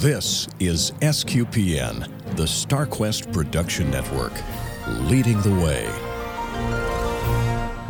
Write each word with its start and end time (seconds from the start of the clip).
This 0.00 0.46
is 0.60 0.90
SQPN, 1.00 2.00
the 2.36 2.42
StarQuest 2.44 3.32
Production 3.32 3.90
Network, 3.90 4.34
leading 4.86 5.40
the 5.40 5.54
way. 5.54 5.88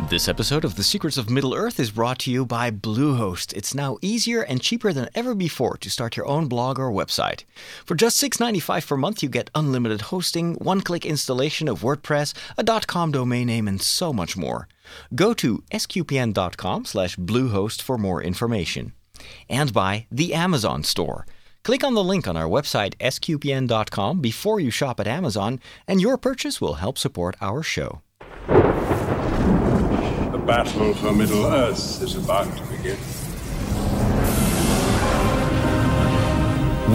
This 0.09 0.29
episode 0.29 0.63
of 0.63 0.77
The 0.77 0.83
Secrets 0.83 1.17
of 1.17 1.29
Middle 1.29 1.53
Earth 1.53 1.81
is 1.81 1.91
brought 1.91 2.19
to 2.19 2.31
you 2.31 2.45
by 2.45 2.71
Bluehost. 2.71 3.51
It's 3.51 3.75
now 3.75 3.97
easier 4.01 4.41
and 4.41 4.61
cheaper 4.61 4.93
than 4.93 5.09
ever 5.15 5.35
before 5.35 5.75
to 5.75 5.89
start 5.89 6.15
your 6.15 6.25
own 6.27 6.47
blog 6.47 6.79
or 6.79 6.89
website. 6.93 7.43
For 7.85 7.93
just 7.93 8.23
$6.95 8.23 8.87
per 8.87 8.95
month, 8.95 9.21
you 9.21 9.27
get 9.27 9.51
unlimited 9.53 10.03
hosting, 10.03 10.53
one 10.53 10.79
click 10.79 11.05
installation 11.05 11.67
of 11.67 11.81
WordPress, 11.81 12.33
a 12.57 12.63
.com 12.87 13.11
domain 13.11 13.47
name, 13.47 13.67
and 13.67 13.81
so 13.81 14.13
much 14.13 14.37
more. 14.37 14.69
Go 15.13 15.33
to 15.33 15.61
sqpn.com 15.73 16.85
slash 16.85 17.17
bluehost 17.17 17.81
for 17.81 17.97
more 17.97 18.23
information. 18.23 18.93
And 19.49 19.73
by 19.73 20.07
the 20.09 20.33
Amazon 20.33 20.85
Store. 20.85 21.25
Click 21.67 21.83
on 21.83 21.95
the 21.95 22.03
link 22.03 22.29
on 22.29 22.37
our 22.37 22.47
website, 22.47 22.95
sqpn.com, 22.95 24.21
before 24.21 24.61
you 24.61 24.71
shop 24.71 25.01
at 25.01 25.05
Amazon, 25.07 25.59
and 25.85 25.99
your 25.99 26.17
purchase 26.17 26.61
will 26.61 26.75
help 26.75 26.97
support 26.97 27.35
our 27.41 27.61
show. 27.61 28.01
The 28.47 28.53
battle 30.47 30.93
for 30.93 31.11
Middle 31.11 31.45
Earth 31.45 32.01
is 32.01 32.15
about 32.15 32.45
to 32.55 32.63
begin. 32.67 32.95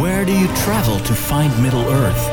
Where 0.00 0.24
do 0.24 0.32
you 0.32 0.46
travel 0.64 0.98
to 1.00 1.14
find 1.14 1.52
Middle 1.62 1.86
Earth? 1.90 2.28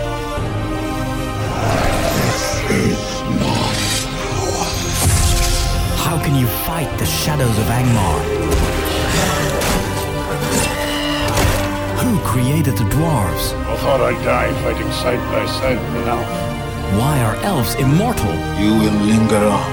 How 5.98 6.18
can 6.24 6.36
you 6.40 6.48
fight 6.48 6.88
the 7.00 7.06
shadows 7.06 7.58
of 7.58 7.66
Angmar? 7.66 9.59
Who 12.00 12.18
created 12.20 12.78
the 12.78 12.86
dwarves? 12.86 13.54
I 13.68 13.76
thought 13.78 14.00
I'd 14.00 14.24
die 14.24 14.54
fighting 14.64 14.90
side 14.92 15.20
by 15.34 15.46
side 15.46 15.78
with 15.78 16.04
an 16.04 16.08
elf. 16.08 16.28
Why 16.98 17.20
are 17.22 17.36
elves 17.44 17.76
immortal? 17.76 18.34
You 18.58 18.72
will 18.80 19.00
linger 19.04 19.36
on 19.36 19.72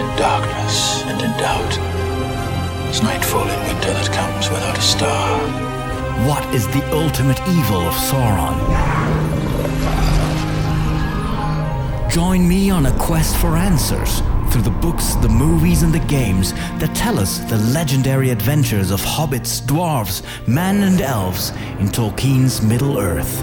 in 0.00 0.16
darkness 0.16 1.02
and 1.04 1.20
in 1.20 1.30
doubt. 1.32 1.78
As 2.88 3.02
nightfall 3.02 3.48
in 3.48 3.60
winter 3.66 3.92
that 3.92 4.12
comes 4.12 4.48
without 4.48 4.78
a 4.78 4.80
star. 4.80 5.40
What 6.28 6.44
is 6.54 6.68
the 6.68 6.84
ultimate 6.92 7.40
evil 7.48 7.82
of 7.82 7.94
Sauron? 7.94 8.56
Join 12.10 12.46
me 12.46 12.70
on 12.70 12.86
a 12.86 12.92
quest 12.96 13.36
for 13.36 13.56
answers 13.56 14.22
through 14.54 14.62
the 14.62 14.70
books, 14.70 15.16
the 15.16 15.28
movies, 15.28 15.82
and 15.82 15.92
the 15.92 15.98
games 16.06 16.52
that 16.78 16.94
tell 16.94 17.18
us 17.18 17.38
the 17.50 17.56
legendary 17.74 18.30
adventures 18.30 18.92
of 18.92 19.00
hobbits, 19.00 19.60
dwarves, 19.60 20.22
men, 20.46 20.84
and 20.84 21.00
elves 21.00 21.50
in 21.80 21.88
Tolkien's 21.88 22.62
Middle 22.62 22.96
Earth. 22.96 23.40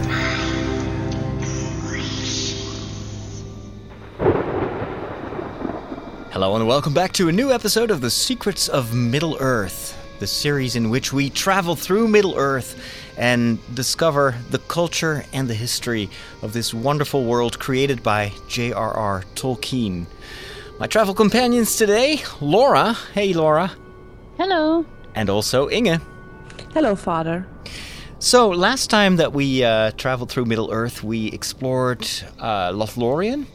Hello 6.32 6.56
and 6.56 6.66
welcome 6.66 6.94
back 6.94 7.12
to 7.12 7.28
a 7.28 7.34
new 7.34 7.52
episode 7.52 7.92
of 7.92 8.00
The 8.00 8.10
Secrets 8.10 8.70
of 8.70 8.96
Middle 8.96 9.36
Earth, 9.42 9.98
the 10.20 10.28
series 10.28 10.78
in 10.78 10.90
which 10.90 11.12
we 11.12 11.30
travel 11.30 11.76
through 11.76 12.08
Middle 12.08 12.38
Earth 12.38 12.82
and 13.18 13.60
discover 13.76 14.36
the 14.50 14.60
culture 14.60 15.26
and 15.34 15.50
the 15.50 15.56
history 15.56 16.10
of 16.42 16.54
this 16.54 16.74
wonderful 16.74 17.26
world 17.26 17.60
created 17.60 18.02
by 18.02 18.32
J.R.R. 18.48 19.26
Tolkien. 19.36 20.06
My 20.82 20.88
travel 20.88 21.14
companions 21.14 21.76
today, 21.76 22.24
Laura. 22.42 22.94
Hey, 23.14 23.34
Laura. 23.34 23.72
Hello. 24.38 24.84
And 25.14 25.30
also 25.30 25.70
Inge. 25.70 26.02
Hello, 26.74 26.96
Father. 26.96 27.46
So, 28.18 28.50
last 28.50 28.90
time 28.90 29.18
that 29.18 29.32
we 29.32 29.64
uh, 29.64 29.92
traveled 29.92 30.32
through 30.32 30.46
Middle 30.46 30.72
Earth, 30.72 31.04
we 31.04 31.28
explored 31.28 32.02
uh, 32.40 32.72
Lothlorien. 32.72 33.46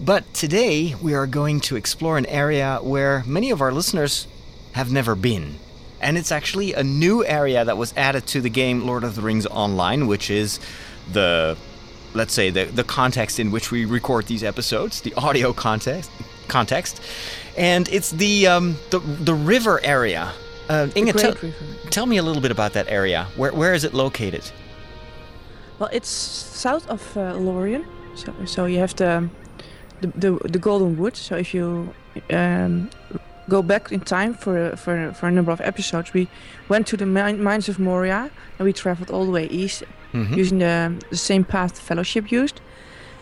But 0.00 0.34
today, 0.34 0.96
we 1.00 1.14
are 1.14 1.28
going 1.28 1.60
to 1.60 1.76
explore 1.76 2.18
an 2.18 2.26
area 2.26 2.80
where 2.82 3.22
many 3.24 3.52
of 3.52 3.60
our 3.60 3.70
listeners 3.70 4.26
have 4.72 4.90
never 4.90 5.14
been. 5.14 5.60
And 6.00 6.18
it's 6.18 6.32
actually 6.32 6.72
a 6.72 6.82
new 6.82 7.24
area 7.24 7.64
that 7.64 7.78
was 7.78 7.94
added 7.96 8.26
to 8.26 8.40
the 8.40 8.50
game 8.50 8.84
Lord 8.84 9.04
of 9.04 9.14
the 9.14 9.22
Rings 9.22 9.46
Online, 9.46 10.08
which 10.08 10.28
is 10.28 10.58
the, 11.12 11.56
let's 12.14 12.34
say, 12.34 12.50
the, 12.50 12.64
the 12.64 12.82
context 12.82 13.38
in 13.38 13.52
which 13.52 13.70
we 13.70 13.84
record 13.84 14.26
these 14.26 14.42
episodes, 14.42 15.02
the 15.02 15.14
audio 15.14 15.52
context. 15.52 16.10
Context, 16.48 17.00
and 17.56 17.88
it's 17.88 18.10
the 18.10 18.46
um, 18.46 18.76
the 18.90 18.98
the 19.24 19.34
river 19.34 19.80
area. 19.84 20.32
Uh, 20.68 20.88
Inge, 20.94 21.12
Great 21.12 21.22
tell, 21.22 21.32
River. 21.32 21.54
tell 21.90 22.06
me 22.06 22.16
a 22.18 22.22
little 22.22 22.40
bit 22.42 22.50
about 22.50 22.72
that 22.72 22.86
area. 22.88 23.26
Where 23.36 23.52
where 23.52 23.74
is 23.74 23.84
it 23.84 23.92
located? 23.94 24.42
Well, 25.78 25.88
it's 25.92 26.08
south 26.08 26.88
of 26.88 27.16
uh, 27.16 27.34
Lorien, 27.34 27.84
so 28.14 28.32
so 28.44 28.66
you 28.66 28.78
have 28.78 28.94
the, 28.96 29.28
the 30.00 30.06
the 30.18 30.48
the 30.52 30.58
Golden 30.58 30.96
Wood. 30.96 31.16
So 31.16 31.36
if 31.36 31.52
you 31.54 31.92
um, 32.30 32.88
go 33.48 33.62
back 33.62 33.92
in 33.92 34.00
time 34.00 34.34
for 34.34 34.76
for 34.76 35.12
for 35.12 35.26
a 35.28 35.30
number 35.30 35.52
of 35.52 35.60
episodes, 35.60 36.12
we 36.14 36.28
went 36.68 36.86
to 36.86 36.96
the 36.96 37.06
mine, 37.06 37.42
mines 37.42 37.68
of 37.68 37.78
Moria 37.78 38.30
and 38.58 38.66
we 38.66 38.72
traveled 38.72 39.10
all 39.10 39.24
the 39.26 39.32
way 39.32 39.46
east 39.50 39.82
Mhm. 40.12 40.36
using 40.36 40.58
the 40.60 40.92
the 41.10 41.16
same 41.16 41.44
path 41.44 41.72
the 41.74 41.80
Fellowship 41.80 42.30
used. 42.32 42.60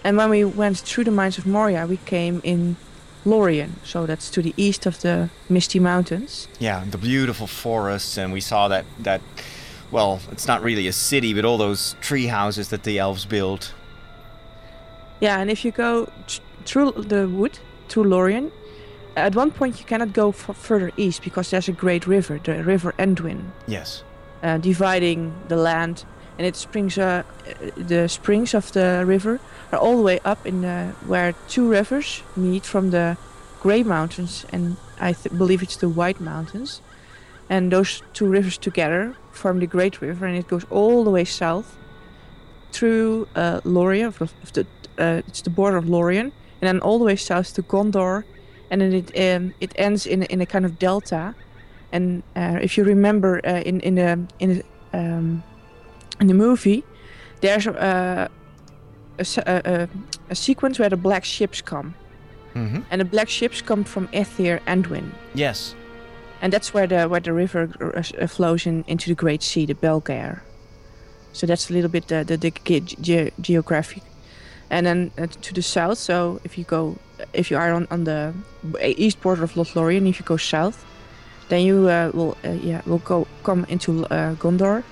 And 0.05 0.17
when 0.17 0.31
we 0.31 0.45
went 0.45 0.79
through 0.79 1.05
the 1.05 1.11
mines 1.11 1.39
of 1.39 1.47
Moria, 1.47 1.87
we 1.87 1.97
came 2.05 2.41
in 2.45 2.77
Lorien. 3.25 3.75
So 3.85 4.07
that's 4.07 4.31
to 4.31 4.43
the 4.43 4.53
east 4.57 4.87
of 4.87 5.01
the 5.01 5.29
Misty 5.49 5.79
Mountains. 5.79 6.49
Yeah, 6.59 6.85
the 6.91 6.99
beautiful 6.99 7.47
forests, 7.47 8.19
and 8.19 8.33
we 8.33 8.41
saw 8.41 8.69
that 8.69 8.85
that. 9.05 9.21
Well, 9.91 10.21
it's 10.31 10.47
not 10.47 10.63
really 10.63 10.89
a 10.89 10.93
city, 10.93 11.35
but 11.35 11.45
all 11.45 11.59
those 11.59 11.97
tree 12.01 12.27
houses 12.27 12.69
that 12.69 12.83
the 12.83 12.99
elves 12.99 13.27
built. 13.27 13.75
Yeah, 15.21 15.39
and 15.41 15.51
if 15.51 15.65
you 15.65 15.71
go 15.71 16.07
th- 16.27 16.41
through 16.65 16.93
the 16.93 17.29
wood, 17.29 17.59
to 17.89 18.03
Lorien, 18.03 18.51
at 19.17 19.35
one 19.37 19.51
point 19.51 19.79
you 19.79 19.85
cannot 19.85 20.15
go 20.15 20.31
f- 20.31 20.57
further 20.57 20.91
east 20.97 21.23
because 21.23 21.51
there's 21.51 21.69
a 21.69 21.73
great 21.73 22.07
river, 22.07 22.41
the 22.43 22.65
River 22.65 22.95
Anduin, 22.99 23.51
Yes. 23.67 24.03
uh, 24.43 24.57
dividing 24.57 25.35
the 25.49 25.57
land. 25.57 26.05
And 26.43 26.49
it 26.49 26.57
springs, 26.57 26.99
uh, 26.99 27.23
the 27.77 28.09
springs 28.09 28.53
of 28.53 28.73
the 28.73 29.05
river 29.07 29.39
are 29.71 29.79
all 29.79 29.97
the 29.97 30.03
way 30.03 30.19
up 30.25 30.45
in 30.45 30.63
the, 30.63 30.93
where 31.07 31.35
two 31.47 31.71
rivers 31.71 32.25
meet 32.35 32.67
from 32.67 32.91
the 32.91 33.17
Grey 33.61 33.85
Mountains, 33.85 34.45
and 34.51 34.77
I 34.99 35.15
believe 35.39 35.63
it's 35.63 35.77
the 35.77 35.89
White 35.89 36.21
Mountains. 36.21 36.83
And 37.49 37.71
those 37.71 38.03
two 38.13 38.27
rivers 38.27 38.59
together 38.59 39.15
form 39.31 39.61
the 39.61 39.69
Great 39.69 40.01
River, 40.03 40.27
and 40.27 40.37
it 40.37 40.49
goes 40.49 40.65
all 40.69 41.05
the 41.05 41.11
way 41.11 41.25
south 41.25 41.77
through 42.73 43.29
uh, 43.37 43.61
Lorien, 43.63 44.07
of 44.07 44.21
of 44.21 44.53
the, 44.53 44.67
uh, 44.99 45.23
it's 45.29 45.43
the 45.43 45.51
border 45.51 45.77
of 45.77 45.89
Lorien, 45.89 46.33
and 46.61 46.67
then 46.69 46.81
all 46.81 46.99
the 46.99 47.05
way 47.05 47.15
south 47.15 47.55
to 47.55 47.63
Gondor, 47.63 48.25
and 48.69 48.81
then 48.81 48.93
it 48.93 49.11
um, 49.17 49.55
it 49.61 49.73
ends 49.77 50.07
in 50.07 50.25
in 50.25 50.41
a 50.41 50.47
kind 50.47 50.65
of 50.65 50.81
delta. 50.81 51.37
And 51.93 52.25
uh, 52.35 52.59
if 52.61 52.77
you 52.77 52.83
remember 52.83 53.41
uh, 53.47 53.61
in 53.61 53.79
in 53.81 53.95
the 53.95 54.19
in 54.41 54.49
the, 54.57 54.65
um, 54.93 55.45
in 56.21 56.27
the 56.27 56.35
movie, 56.35 56.85
there's 57.41 57.67
a, 57.67 58.29
a, 59.19 59.25
a, 59.47 59.63
a, 59.65 59.89
a 60.31 60.35
sequence 60.35 60.79
where 60.79 60.89
the 60.91 60.97
black 60.97 61.25
ships 61.25 61.61
come, 61.63 61.95
Mm-hmm. 62.55 62.81
and 62.91 63.01
the 63.01 63.05
black 63.07 63.29
ships 63.31 63.63
come 63.63 63.83
from 63.83 64.09
Ethir 64.09 64.61
Anduin, 64.67 65.11
Yes. 65.35 65.75
and 66.43 66.53
that's 66.53 66.75
where 66.75 66.87
the 66.87 67.09
where 67.09 67.21
the 67.21 67.33
river 67.33 67.71
uh, 67.97 68.27
flows 68.27 68.67
in, 68.67 68.85
into 68.87 69.09
the 69.09 69.15
Great 69.15 69.43
Sea, 69.43 69.65
the 69.67 69.75
Belegaer. 69.75 70.41
So 71.33 71.47
that's 71.47 71.71
a 71.71 71.73
little 71.73 71.89
bit 71.89 72.09
the 72.09 72.25
the, 72.25 72.37
the 72.37 72.51
ge- 72.51 72.97
ge- 73.01 73.33
geographic. 73.41 74.03
And 74.69 74.85
then 74.87 75.11
uh, 75.17 75.27
to 75.43 75.55
the 75.55 75.63
south, 75.63 75.97
so 75.99 76.41
if 76.45 76.59
you 76.59 76.65
go, 76.65 76.97
if 77.33 77.51
you 77.51 77.57
are 77.57 77.73
on, 77.73 77.87
on 77.91 78.05
the 78.05 78.35
east 78.83 79.21
border 79.23 79.45
of 79.45 79.53
Lothlorien, 79.55 80.07
if 80.09 80.19
you 80.21 80.27
go 80.27 80.37
south, 80.37 80.85
then 81.49 81.63
you 81.65 81.89
uh, 81.89 82.11
will 82.13 82.37
uh, 82.45 82.51
yeah 82.63 82.83
will 82.85 82.99
go 83.05 83.27
come 83.45 83.65
into 83.71 84.05
uh, 84.07 84.35
Gondor, 84.35 84.83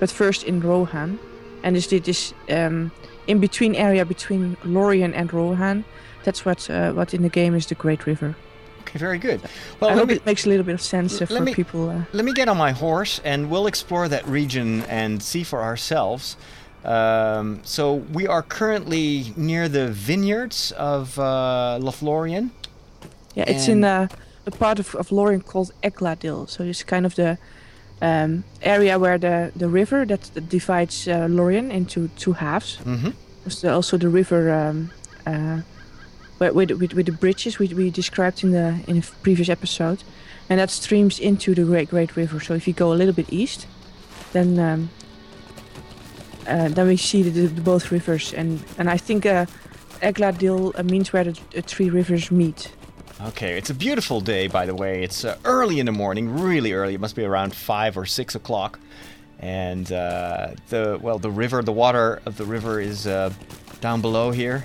but 0.00 0.10
first 0.10 0.44
in 0.44 0.60
Rohan, 0.60 1.18
and 1.62 1.76
this 1.76 1.86
this 1.86 2.34
um, 2.50 2.90
in 3.26 3.40
between 3.40 3.74
area 3.74 4.04
between 4.04 4.56
Lorien 4.64 5.14
and 5.14 5.32
Rohan, 5.32 5.84
that's 6.24 6.44
what 6.44 6.70
uh, 6.70 6.92
what 6.92 7.14
in 7.14 7.22
the 7.22 7.28
game 7.28 7.54
is 7.54 7.66
the 7.66 7.74
Great 7.74 8.06
River. 8.06 8.34
Okay, 8.80 8.98
very 8.98 9.18
good. 9.18 9.40
Well, 9.80 9.90
I 9.90 9.94
hope 9.94 10.08
me, 10.08 10.14
it 10.14 10.24
makes 10.24 10.46
a 10.46 10.48
little 10.48 10.64
bit 10.64 10.74
of 10.74 10.80
sense 10.80 11.20
uh, 11.20 11.26
for 11.26 11.40
me- 11.40 11.54
people. 11.54 11.90
Uh, 11.90 12.04
let 12.12 12.24
me 12.24 12.32
get 12.32 12.48
on 12.48 12.56
my 12.56 12.72
horse 12.72 13.20
and 13.22 13.50
we'll 13.50 13.66
explore 13.66 14.08
that 14.08 14.26
region 14.26 14.82
and 14.84 15.22
see 15.22 15.44
for 15.44 15.62
ourselves. 15.62 16.36
Um, 16.84 17.60
so 17.64 17.94
we 18.14 18.26
are 18.26 18.42
currently 18.42 19.34
near 19.36 19.68
the 19.68 19.88
vineyards 19.88 20.72
of 20.72 21.18
uh, 21.18 21.78
Lothlorien. 21.82 22.50
Yeah, 23.34 23.44
it's 23.46 23.68
in 23.68 23.84
uh, 23.84 24.08
a 24.46 24.50
part 24.50 24.78
of, 24.78 24.94
of 24.94 25.12
Lorien 25.12 25.42
called 25.42 25.72
Egladil. 25.82 26.48
So 26.48 26.64
it's 26.64 26.82
kind 26.82 27.04
of 27.04 27.14
the 27.14 27.36
um, 28.00 28.44
area 28.62 28.98
where 28.98 29.18
the, 29.18 29.52
the 29.56 29.68
river 29.68 30.04
that, 30.06 30.30
divides 30.48 31.08
uh, 31.08 31.26
Lorien 31.28 31.70
into 31.70 32.08
two 32.16 32.32
halves. 32.32 32.78
Mm-hmm. 32.84 33.10
There's 33.44 33.64
also 33.64 33.96
the 33.96 34.08
river 34.08 34.52
um, 34.52 34.90
uh, 35.26 35.62
where, 36.38 36.52
with, 36.52 36.70
with, 36.72 36.92
with 36.92 37.06
the 37.06 37.12
bridges 37.12 37.58
we, 37.58 37.68
we 37.68 37.90
described 37.90 38.44
in 38.44 38.52
the 38.52 38.80
in 38.86 38.98
a 38.98 39.02
previous 39.22 39.48
episode. 39.48 40.02
And 40.50 40.60
that 40.60 40.70
streams 40.70 41.18
into 41.18 41.54
the 41.54 41.64
Great 41.64 41.90
Great 41.90 42.16
River. 42.16 42.40
So 42.40 42.54
if 42.54 42.66
you 42.66 42.72
go 42.72 42.92
a 42.92 42.96
little 42.96 43.14
bit 43.14 43.30
east, 43.32 43.66
then 44.32 44.58
um, 44.58 44.90
uh, 46.46 46.68
then 46.68 46.86
we 46.86 46.96
see 46.96 47.22
the, 47.22 47.46
the, 47.46 47.60
both 47.60 47.92
rivers, 47.92 48.32
and 48.32 48.64
and 48.78 48.88
I 48.88 48.96
think 48.96 49.26
uh, 49.26 49.44
Egladil 50.00 50.78
uh, 50.78 50.82
means 50.82 51.12
where 51.12 51.24
the, 51.24 51.38
the 51.50 51.62
three 51.62 51.90
rivers 51.90 52.30
meet. 52.30 52.72
Okay, 53.20 53.58
it's 53.58 53.68
a 53.70 53.74
beautiful 53.74 54.20
day, 54.20 54.46
by 54.46 54.64
the 54.64 54.74
way. 54.74 55.02
It's 55.02 55.24
uh, 55.24 55.36
early 55.44 55.80
in 55.80 55.86
the 55.86 55.92
morning, 55.92 56.28
really 56.40 56.72
early. 56.72 56.94
It 56.94 57.00
must 57.00 57.16
be 57.16 57.24
around 57.24 57.52
five 57.54 57.96
or 57.98 58.06
six 58.06 58.36
o'clock, 58.36 58.78
and 59.40 59.90
uh, 59.90 60.50
the 60.68 60.98
well, 61.02 61.18
the 61.18 61.30
river, 61.30 61.62
the 61.62 61.72
water 61.72 62.20
of 62.26 62.36
the 62.36 62.44
river 62.44 62.80
is 62.80 63.06
uh, 63.08 63.32
down 63.80 64.00
below 64.00 64.30
here. 64.30 64.64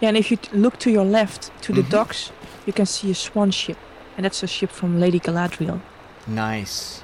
Yeah, 0.00 0.08
and 0.10 0.16
if 0.16 0.30
you 0.30 0.36
t- 0.36 0.56
look 0.56 0.78
to 0.78 0.90
your 0.90 1.04
left 1.04 1.50
to 1.62 1.72
the 1.72 1.82
Mhm. 1.82 1.90
docks, 1.90 2.30
you 2.64 2.72
can 2.72 2.86
see 2.86 3.10
a 3.10 3.14
swan 3.14 3.50
ship, 3.50 3.76
and 4.16 4.24
that's 4.24 4.42
a 4.44 4.46
ship 4.46 4.70
from 4.70 5.00
Lady 5.00 5.18
Galadriel. 5.18 5.80
Nice. 6.28 7.02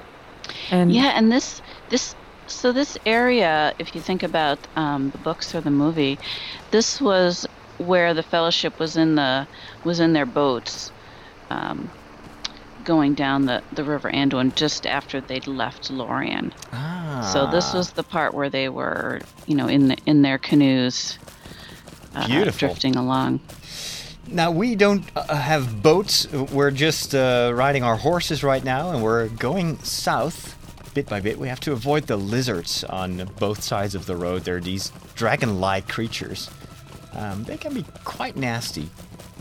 And 0.71 0.89
Yeah, 0.93 1.11
and 1.17 1.29
this 1.31 1.61
this 1.89 2.15
so 2.47 2.71
this 2.71 2.97
area, 3.05 3.73
if 3.79 3.93
you 3.93 3.99
think 3.99 4.23
about 4.23 4.59
um, 4.77 5.09
the 5.09 5.17
books 5.17 5.53
or 5.53 5.59
the 5.61 5.71
movie, 5.71 6.17
this 6.71 7.01
was 7.01 7.44
where 7.77 8.13
the 8.13 8.23
Fellowship 8.23 8.79
was 8.79 8.97
in 8.97 9.15
the 9.15 9.47
was 9.83 9.99
in 9.99 10.13
their 10.13 10.25
boats, 10.25 10.91
um, 11.49 11.89
going 12.83 13.13
down 13.13 13.45
the 13.45 13.63
the 13.73 13.83
River 13.83 14.11
Anduin 14.11 14.55
just 14.55 14.85
after 14.85 15.21
they'd 15.21 15.47
left 15.47 15.89
Lorien. 15.89 16.53
Ah. 16.71 17.29
So 17.33 17.47
this 17.47 17.73
was 17.73 17.91
the 17.91 18.03
part 18.03 18.33
where 18.33 18.49
they 18.49 18.69
were, 18.69 19.21
you 19.47 19.55
know, 19.55 19.67
in 19.67 19.89
the, 19.89 19.97
in 20.05 20.21
their 20.21 20.37
canoes, 20.37 21.17
uh, 22.15 22.27
Beautiful. 22.27 22.67
drifting 22.67 22.95
along. 22.95 23.39
Now 24.27 24.49
we 24.51 24.75
don't 24.75 25.03
uh, 25.15 25.35
have 25.35 25.83
boats. 25.83 26.27
We're 26.31 26.71
just 26.71 27.13
uh, 27.13 27.51
riding 27.53 27.83
our 27.83 27.97
horses 27.97 28.43
right 28.43 28.63
now, 28.63 28.91
and 28.91 29.03
we're 29.03 29.27
going 29.27 29.77
south, 29.79 30.55
bit 30.95 31.07
by 31.07 31.19
bit. 31.19 31.37
We 31.37 31.47
have 31.47 31.59
to 31.61 31.73
avoid 31.73 32.07
the 32.07 32.17
lizards 32.17 32.83
on 32.85 33.29
both 33.39 33.61
sides 33.61 33.93
of 33.93 34.07
the 34.07 34.15
road. 34.15 34.43
They're 34.43 34.59
these 34.59 34.91
dragon-like 35.15 35.87
creatures. 35.87 36.49
Um, 37.15 37.43
they 37.43 37.57
can 37.57 37.73
be 37.73 37.85
quite 38.03 38.35
nasty, 38.35 38.89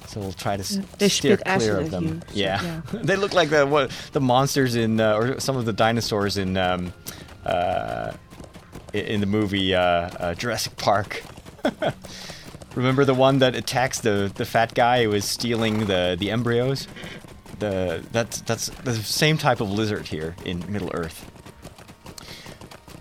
so 0.06 0.20
we'll 0.20 0.32
try 0.32 0.56
to 0.56 0.82
they 0.98 1.08
steer 1.08 1.36
clear 1.36 1.78
of 1.78 1.90
them. 1.90 2.22
yeah, 2.32 2.62
yeah. 2.62 2.80
they 3.02 3.16
look 3.16 3.32
like 3.32 3.50
the 3.50 3.66
what, 3.66 3.90
the 4.12 4.20
monsters 4.20 4.76
in 4.76 5.00
uh, 5.00 5.16
or 5.16 5.40
some 5.40 5.56
of 5.56 5.64
the 5.64 5.72
dinosaurs 5.72 6.36
in 6.36 6.56
um, 6.56 6.92
uh, 7.44 8.12
in 8.92 9.20
the 9.20 9.26
movie 9.26 9.74
uh, 9.74 9.80
uh, 9.80 10.34
Jurassic 10.34 10.76
Park. 10.76 11.22
Remember 12.74 13.04
the 13.04 13.14
one 13.14 13.38
that 13.38 13.54
attacks 13.54 14.00
the, 14.00 14.32
the 14.34 14.44
fat 14.44 14.74
guy 14.74 15.04
who 15.04 15.10
was 15.10 15.24
stealing 15.24 15.86
the, 15.86 16.16
the 16.18 16.30
embryos? 16.30 16.88
The 17.60 18.04
that's 18.10 18.40
that's 18.40 18.68
the 18.82 18.94
same 18.94 19.38
type 19.38 19.60
of 19.60 19.70
lizard 19.70 20.08
here 20.08 20.34
in 20.44 20.70
Middle 20.72 20.90
Earth. 20.92 21.30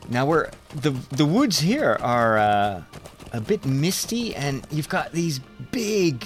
Now 0.10 0.28
we're 0.28 0.52
the 0.76 0.92
the 1.10 1.26
woods 1.26 1.60
here 1.60 1.98
are 2.00 2.38
uh, 2.38 2.84
a 3.33 3.41
bit 3.41 3.65
misty, 3.65 4.35
and 4.35 4.65
you've 4.71 4.89
got 4.89 5.12
these 5.12 5.39
big, 5.71 6.25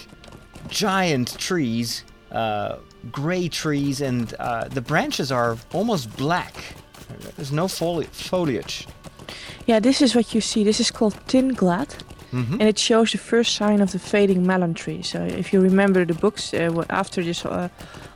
giant 0.67 1.37
trees, 1.39 2.03
uh, 2.31 2.77
gray 3.11 3.47
trees, 3.47 4.01
and 4.01 4.33
uh, 4.39 4.67
the 4.67 4.81
branches 4.81 5.31
are 5.31 5.57
almost 5.73 6.15
black. 6.17 6.53
There's 7.37 7.51
no 7.51 7.65
foli- 7.67 8.07
foliage. 8.07 8.87
yeah, 9.65 9.79
this 9.81 10.01
is 10.01 10.15
what 10.15 10.33
you 10.33 10.41
see. 10.41 10.63
This 10.63 10.79
is 10.79 10.91
called 10.91 11.15
Thinglad, 11.27 11.89
Mhm. 12.31 12.51
and 12.59 12.63
it 12.63 12.77
shows 12.79 13.11
the 13.11 13.17
first 13.17 13.55
sign 13.55 13.81
of 13.81 13.91
the 13.91 13.99
fading 13.99 14.45
mallorn 14.45 14.73
tree. 14.73 15.01
So 15.01 15.19
if 15.23 15.53
you 15.53 15.61
remember 15.61 16.05
the 16.05 16.13
books, 16.13 16.53
uh, 16.53 16.83
after 16.89 17.23
this 17.23 17.45
uh, 17.45 17.69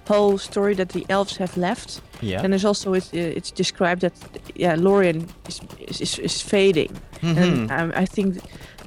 whole 0.08 0.38
story 0.38 0.76
that 0.76 0.90
the 0.90 1.06
elves 1.10 1.38
have 1.38 1.56
left, 1.58 2.02
Yeah. 2.22 2.42
then 2.42 2.52
there's 2.52 2.66
also 2.66 2.94
it, 2.94 3.04
uh, 3.14 3.38
it's 3.38 3.52
described 3.52 4.02
that 4.02 4.14
yeah, 4.56 4.76
Lorien 4.78 5.28
is 5.48 5.62
is, 6.02 6.20
is, 6.20 6.42
fading. 6.42 6.92
Mhm. 7.22 7.38
And 7.38 7.72
um, 7.72 7.92
I 8.04 8.06
think 8.06 8.38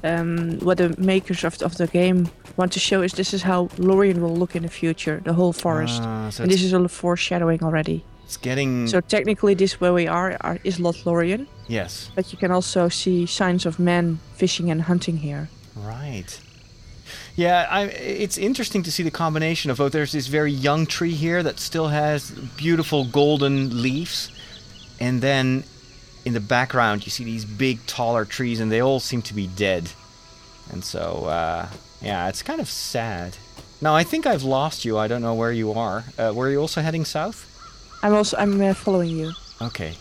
um, 0.03 0.59
what 0.59 0.77
the 0.77 0.95
makers 0.97 1.43
of, 1.43 1.61
of 1.61 1.77
the 1.77 1.87
game 1.87 2.29
want 2.57 2.71
to 2.73 2.79
show 2.79 3.01
is 3.01 3.13
this 3.13 3.33
is 3.33 3.43
how 3.43 3.69
Lorien 3.77 4.21
will 4.21 4.35
look 4.35 4.55
in 4.55 4.63
the 4.63 4.69
future, 4.69 5.21
the 5.23 5.33
whole 5.33 5.53
forest. 5.53 6.01
Ah, 6.03 6.29
so 6.29 6.43
and 6.43 6.51
this 6.51 6.63
is 6.63 6.73
all 6.73 6.87
foreshadowing 6.87 7.63
already. 7.63 8.03
it's 8.23 8.37
getting 8.37 8.87
So 8.87 9.01
technically, 9.01 9.55
this 9.55 9.79
where 9.81 9.93
we 9.93 10.07
are, 10.07 10.37
are 10.41 10.57
is 10.63 10.77
Lothlorien, 10.79 11.47
yes, 11.67 12.11
but 12.15 12.31
you 12.31 12.37
can 12.37 12.51
also 12.51 12.89
see 12.89 13.25
signs 13.25 13.65
of 13.65 13.79
men 13.79 14.19
fishing 14.35 14.71
and 14.71 14.81
hunting 14.83 15.17
here. 15.17 15.49
right. 15.75 16.39
Yeah, 17.37 17.67
I, 17.69 17.83
it's 18.21 18.37
interesting 18.37 18.81
to 18.83 18.91
see 18.91 19.03
the 19.03 19.11
combination 19.11 19.69
of 19.69 19.77
both. 19.77 19.91
There's 19.91 20.13
this 20.13 20.27
very 20.27 20.51
young 20.51 20.85
tree 20.85 21.11
here 21.11 21.43
that 21.43 21.59
still 21.59 21.89
has 21.89 22.31
beautiful 22.55 23.03
golden 23.03 23.81
leaves, 23.81 24.31
and 25.01 25.21
then 25.21 25.65
in 26.25 26.33
the 26.33 26.39
background 26.39 27.05
you 27.05 27.11
see 27.11 27.23
these 27.23 27.45
big, 27.45 27.85
taller 27.85 28.25
trees, 28.25 28.59
and 28.59 28.71
they 28.71 28.81
all 28.81 28.99
seem 28.99 29.21
to 29.21 29.33
be 29.33 29.47
dead. 29.47 29.91
And 30.71 30.83
so, 30.83 31.25
uh, 31.25 31.67
yeah, 32.01 32.27
it's 32.27 32.41
kind 32.41 32.59
of 32.59 32.69
sad. 32.69 33.37
Now 33.81 33.95
I 33.95 34.03
think 34.03 34.25
I've 34.25 34.43
lost 34.43 34.83
you. 34.85 34.97
I 34.97 35.07
don't 35.07 35.21
know 35.21 35.35
where 35.35 35.51
you 35.51 35.71
are. 35.73 36.05
Uh, 36.17 36.33
were 36.35 36.49
you 36.49 36.59
also 36.59 36.81
heading 36.81 37.05
south? 37.05 37.45
I'm 38.01 38.13
also 38.13 38.37
I'm 38.37 38.59
uh, 38.61 38.73
following 38.73 39.09
you. 39.09 39.31
Okay, 39.61 39.95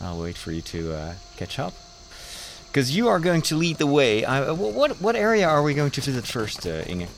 I'll 0.00 0.20
wait 0.20 0.36
for 0.36 0.52
you 0.52 0.62
to 0.62 0.94
uh, 0.94 1.14
catch 1.36 1.58
up. 1.58 1.74
Because 2.68 2.96
you 2.96 3.08
are 3.08 3.20
going 3.20 3.42
to 3.42 3.56
lead 3.56 3.76
the 3.76 3.86
way. 3.86 4.24
I, 4.24 4.42
uh, 4.42 4.54
what 4.54 5.00
what 5.00 5.14
area 5.14 5.46
are 5.46 5.62
we 5.62 5.74
going 5.74 5.90
to 5.90 6.00
visit 6.00 6.26
first, 6.26 6.66
uh, 6.66 6.82
Inge? 6.88 7.08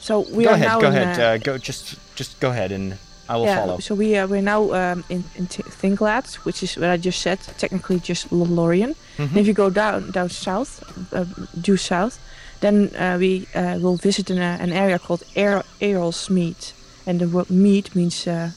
So 0.00 0.20
we 0.20 0.44
go 0.44 0.50
are 0.50 0.54
ahead, 0.54 0.68
now 0.68 0.80
go 0.80 0.88
in, 0.88 0.94
ahead. 0.94 1.20
Uh, 1.20 1.38
go 1.38 1.58
just 1.58 1.96
just 2.14 2.38
go 2.40 2.50
ahead, 2.50 2.72
and 2.72 2.98
I 3.28 3.36
will 3.36 3.44
yeah, 3.46 3.58
follow. 3.60 3.78
so 3.80 3.94
we 3.94 4.16
uh, 4.16 4.26
we're 4.28 4.42
now 4.42 4.72
um, 4.72 5.04
in 5.08 5.24
in 5.34 5.46
T- 5.46 5.62
Thinglad, 5.80 6.26
which 6.44 6.62
is 6.62 6.76
what 6.76 6.90
I 6.90 6.96
just 6.96 7.20
said, 7.20 7.38
technically 7.58 7.98
just 8.08 8.30
Lothlorien. 8.30 8.94
Mhm. 9.18 9.28
And 9.30 9.36
if 9.36 9.46
you 9.46 9.52
go 9.54 9.70
down 9.70 10.10
down 10.12 10.28
south, 10.30 10.80
uh, 11.12 11.24
due 11.60 11.76
south, 11.76 12.18
then 12.60 12.90
uh, 12.96 13.16
we 13.18 13.46
uh, 13.54 13.78
will 13.82 13.96
visit 13.96 14.30
an, 14.30 14.38
uh, 14.38 14.58
an 14.64 14.72
area 14.72 14.98
called 14.98 15.22
Aer- 15.34 15.64
Eorlsmead, 15.80 16.72
and 17.06 17.18
the 17.20 17.26
word 17.26 17.50
mead 17.50 17.94
means 17.94 18.26
uh, 18.26 18.50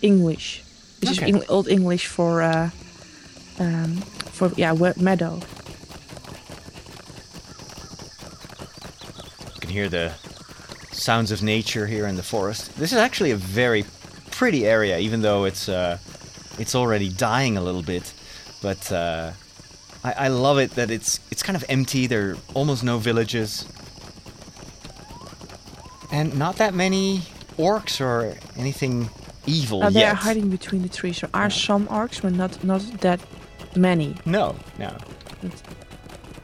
English, 0.00 0.62
which 1.00 1.18
Okay. 1.22 1.30
is 1.32 1.44
Old 1.48 1.68
English 1.68 2.06
for 2.06 2.40
uh, 2.42 2.70
um, 3.58 3.96
for 4.32 4.50
yeah 4.56 4.72
meadow. 4.96 5.38
You 9.54 9.60
can 9.60 9.70
hear 9.70 9.88
the 9.88 10.12
sounds 10.92 11.30
of 11.32 11.42
nature 11.42 11.86
here 11.86 12.06
in 12.06 12.16
the 12.16 12.22
forest. 12.22 12.74
This 12.78 12.92
is 12.92 12.98
actually 12.98 13.32
a 13.32 13.36
very 13.36 13.84
pretty 14.38 14.66
area, 14.66 14.98
even 14.98 15.22
though 15.22 15.44
it's 15.46 15.68
uh, 15.68 15.98
it's 16.58 16.74
already 16.74 17.08
dying 17.08 17.56
a 17.56 17.62
little 17.62 17.82
bit. 17.82 18.12
But 18.62 18.90
uh, 18.92 19.32
I, 20.02 20.12
I 20.26 20.28
love 20.28 20.58
it 20.58 20.70
that 20.74 20.90
it's 20.90 21.20
it's 21.30 21.42
kind 21.42 21.56
of 21.56 21.64
empty. 21.68 22.06
There 22.06 22.30
are 22.30 22.36
almost 22.54 22.82
no 22.84 22.98
villages, 22.98 23.66
and 26.12 26.36
not 26.38 26.56
that 26.56 26.74
many 26.74 27.22
orcs 27.58 28.00
or 28.00 28.36
anything 28.56 29.08
evil 29.46 29.82
Uh, 29.82 29.90
they 29.90 30.00
yet. 30.00 30.12
are 30.12 30.16
hiding 30.16 30.50
between 30.50 30.82
the 30.82 30.88
trees. 30.88 31.20
There 31.20 31.30
are 31.34 31.50
some 31.50 31.86
orcs, 31.88 32.20
but 32.22 32.32
not 32.32 32.62
not 32.64 32.80
that 33.00 33.20
many. 33.76 34.14
No, 34.24 34.56
no. 34.78 34.90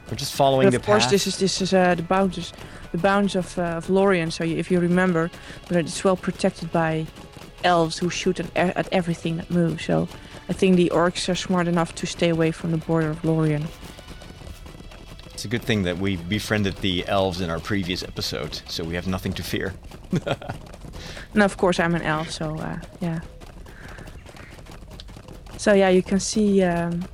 We're 0.09 0.17
just 0.17 0.33
following 0.33 0.65
But 0.67 0.71
the 0.71 0.77
of 0.77 0.85
course, 0.85 1.03
path. 1.03 1.11
this 1.11 1.27
is 1.27 1.37
this 1.37 1.61
is 1.61 1.73
uh, 1.73 1.95
the 1.95 2.03
bounds, 2.03 2.53
the 2.91 2.97
bounds 2.97 3.35
of 3.35 3.57
uh, 3.57 3.77
of 3.77 3.89
Lorien. 3.89 4.31
So 4.31 4.43
you, 4.43 4.57
if 4.57 4.69
you 4.71 4.79
remember, 4.81 5.29
but 5.67 5.77
it's 5.77 6.03
well 6.03 6.17
protected 6.17 6.71
by 6.71 7.05
elves 7.63 7.97
who 7.97 8.09
shoot 8.09 8.39
at, 8.39 8.55
at 8.55 8.87
everything 8.91 9.37
that 9.37 9.49
moves. 9.49 9.85
So 9.85 10.07
I 10.49 10.53
think 10.53 10.75
the 10.75 10.91
orcs 10.93 11.29
are 11.29 11.35
smart 11.35 11.67
enough 11.67 11.95
to 11.95 12.05
stay 12.05 12.29
away 12.29 12.51
from 12.51 12.71
the 12.71 12.77
border 12.77 13.09
of 13.09 13.23
Lorien. 13.23 13.67
It's 15.33 15.45
a 15.45 15.47
good 15.47 15.63
thing 15.63 15.83
that 15.83 15.97
we 15.97 16.17
befriended 16.17 16.77
the 16.77 17.07
elves 17.07 17.41
in 17.41 17.49
our 17.49 17.59
previous 17.59 18.03
episode, 18.03 18.61
so 18.67 18.83
we 18.83 18.95
have 18.95 19.07
nothing 19.07 19.33
to 19.33 19.43
fear. 19.43 19.73
And 21.33 21.43
of 21.43 21.57
course, 21.57 21.79
I'm 21.79 21.95
an 21.95 22.01
elf, 22.01 22.29
so 22.31 22.57
uh, 22.57 22.77
yeah. 22.99 23.19
So 25.57 25.73
yeah, 25.73 25.89
you 25.89 26.03
can 26.03 26.19
see 26.19 26.63
um, 26.63 27.05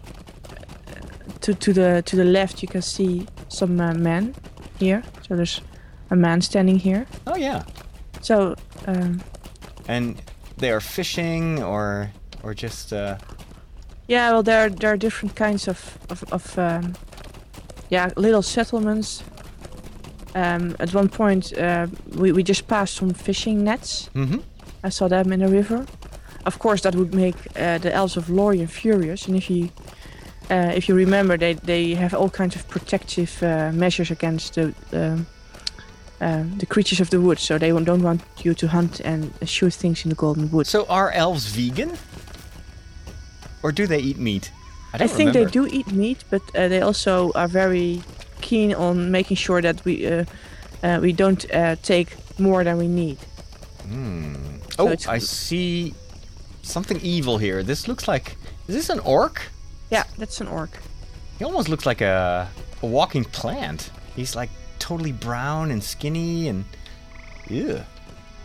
to 1.42 1.54
to 1.54 1.74
the 1.74 2.02
to 2.06 2.16
the 2.16 2.24
left. 2.24 2.62
You 2.62 2.68
can 2.68 2.82
see 2.82 3.28
some 3.50 3.80
uh, 3.80 3.94
men 3.94 4.34
here. 4.80 5.04
So 5.28 5.36
there's 5.36 5.62
a 6.10 6.16
man 6.16 6.42
standing 6.42 6.80
here. 6.80 7.06
Oh 7.28 7.36
yeah. 7.36 7.64
So 8.22 8.56
um, 8.88 9.22
And 9.88 10.22
they 10.58 10.72
are 10.72 10.82
fishing 10.82 11.64
or 11.64 12.12
or 12.44 12.54
just 12.54 12.94
uh 12.94 13.18
Yeah, 14.08 14.32
well, 14.32 14.44
there 14.44 14.66
are, 14.66 14.70
there 14.70 14.90
are 14.92 14.98
different 14.98 15.36
kinds 15.36 15.68
of 15.68 15.98
of, 16.10 16.24
of 16.32 16.58
um, 16.58 16.94
yeah 17.90 18.10
little 18.16 18.42
settlements. 18.42 19.24
Um, 20.36 20.76
at 20.80 20.94
one 20.94 21.10
point, 21.10 21.58
uh, 21.58 21.88
we 22.16 22.32
we 22.32 22.44
just 22.44 22.68
passed 22.68 22.94
some 22.96 23.14
fishing 23.14 23.64
nets. 23.64 24.10
Mm-hmm. 24.14 24.40
I 24.84 24.90
saw 24.90 25.08
them 25.08 25.32
in 25.32 25.40
the 25.40 25.48
river. 25.48 25.86
Of 26.46 26.60
course, 26.60 26.82
that 26.82 26.96
would 26.96 27.14
make 27.14 27.36
uh, 27.56 27.80
the 27.80 27.94
elves 27.94 28.18
of 28.18 28.30
Lorien 28.30 28.68
furious. 28.68 29.28
And 29.28 29.36
if 29.36 29.50
you 29.50 29.70
uh, 30.50 30.72
if 30.76 30.88
you 30.88 30.96
remember, 30.96 31.38
they 31.38 31.54
they 31.54 31.96
have 31.96 32.18
all 32.18 32.30
kinds 32.30 32.56
of 32.56 32.68
protective 32.68 33.44
uh, 33.44 33.72
measures 33.74 34.12
against 34.12 34.54
the 34.54 34.74
um, 34.94 35.26
um, 36.22 36.58
the 36.58 36.66
creatures 36.66 37.00
of 37.00 37.10
the 37.10 37.20
woods. 37.20 37.42
So 37.42 37.58
they 37.58 37.70
don't 37.70 38.04
want 38.04 38.22
you 38.44 38.54
to 38.54 38.68
hunt 38.68 39.00
and 39.02 39.34
shoot 39.46 39.74
things 39.74 40.04
in 40.04 40.10
the 40.10 40.16
Golden 40.16 40.50
Woods. 40.52 40.70
So 40.70 40.86
are 40.88 41.12
elves 41.12 41.48
vegan? 41.48 41.98
Or 43.64 43.72
do 43.72 43.88
they 43.88 44.00
eat 44.00 44.18
meat? 44.18 44.52
I, 44.94 44.98
don't 44.98 45.10
think 45.10 45.34
remember. 45.34 45.46
they 45.46 45.52
do 45.52 45.68
eat 45.68 45.92
meat, 45.92 46.24
but 46.30 46.42
uh, 46.56 46.68
they 46.68 46.82
also 46.82 47.32
are 47.34 47.48
very 47.48 48.02
keen 48.42 48.74
on 48.74 49.12
making 49.12 49.38
sure 49.38 49.62
that 49.62 49.84
we 49.84 50.08
uh, 50.08 50.26
uh, 50.84 51.00
we 51.02 51.12
don't 51.12 51.52
uh, 51.54 51.76
take 51.82 52.16
more 52.40 52.64
than 52.64 52.78
we 52.78 52.88
need. 52.88 53.18
Oh, 54.80 54.96
I 55.08 55.18
see 55.18 55.94
something 56.62 57.00
evil 57.02 57.38
here. 57.38 57.64
This 57.64 57.88
looks 57.88 58.08
like. 58.08 58.38
Is 58.68 58.76
this 58.76 58.90
an 58.90 59.00
orc? 59.00 59.42
Yeah, 59.90 60.04
that's 60.18 60.42
an 60.42 60.48
orc. 60.48 60.72
He 61.40 61.46
almost 61.46 61.70
looks 61.70 61.86
like 61.86 62.02
a, 62.02 62.48
a 62.84 62.86
walking 62.86 63.24
plant. 63.24 63.92
He's 64.16 64.36
like 64.36 64.50
totally 64.80 65.12
brown 65.12 65.72
and 65.72 65.84
skinny 65.84 66.48
and. 66.48 66.66
Yeah. 67.50 67.84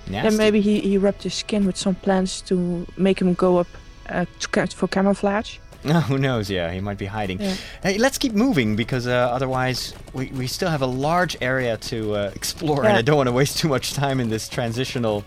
Nasty. 0.08 0.28
And 0.28 0.36
maybe 0.36 0.60
he, 0.60 0.80
he 0.80 0.98
rubbed 0.98 1.22
his 1.22 1.34
skin 1.34 1.64
with 1.66 1.76
some 1.76 1.94
plants 1.94 2.40
to 2.42 2.86
make 2.96 3.20
him 3.20 3.34
go 3.34 3.58
up 3.58 3.66
uh, 4.08 4.24
to 4.40 4.48
ca- 4.48 4.66
for 4.66 4.88
camouflage. 4.88 5.58
No, 5.84 6.00
who 6.08 6.18
knows? 6.18 6.48
Yeah, 6.50 6.72
he 6.72 6.80
might 6.80 6.98
be 6.98 7.06
hiding. 7.06 7.40
Yeah. 7.40 7.54
Hey, 7.82 7.98
let's 7.98 8.18
keep 8.18 8.32
moving 8.34 8.76
because 8.76 9.06
uh, 9.06 9.12
otherwise 9.32 9.94
we, 10.12 10.26
we 10.32 10.46
still 10.46 10.68
have 10.70 10.82
a 10.82 10.86
large 10.86 11.36
area 11.40 11.76
to 11.78 12.14
uh, 12.14 12.30
explore, 12.34 12.84
and 12.84 12.96
I 12.96 13.02
don't 13.02 13.16
want 13.16 13.28
to 13.28 13.32
waste 13.32 13.58
too 13.58 13.68
much 13.68 13.92
time 13.94 14.20
in 14.20 14.28
this 14.28 14.48
transitional 14.48 15.24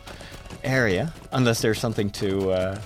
area 0.64 1.14
unless 1.32 1.62
there's 1.62 1.80
something 1.80 2.10
to. 2.12 2.52
Uh, 2.52 2.80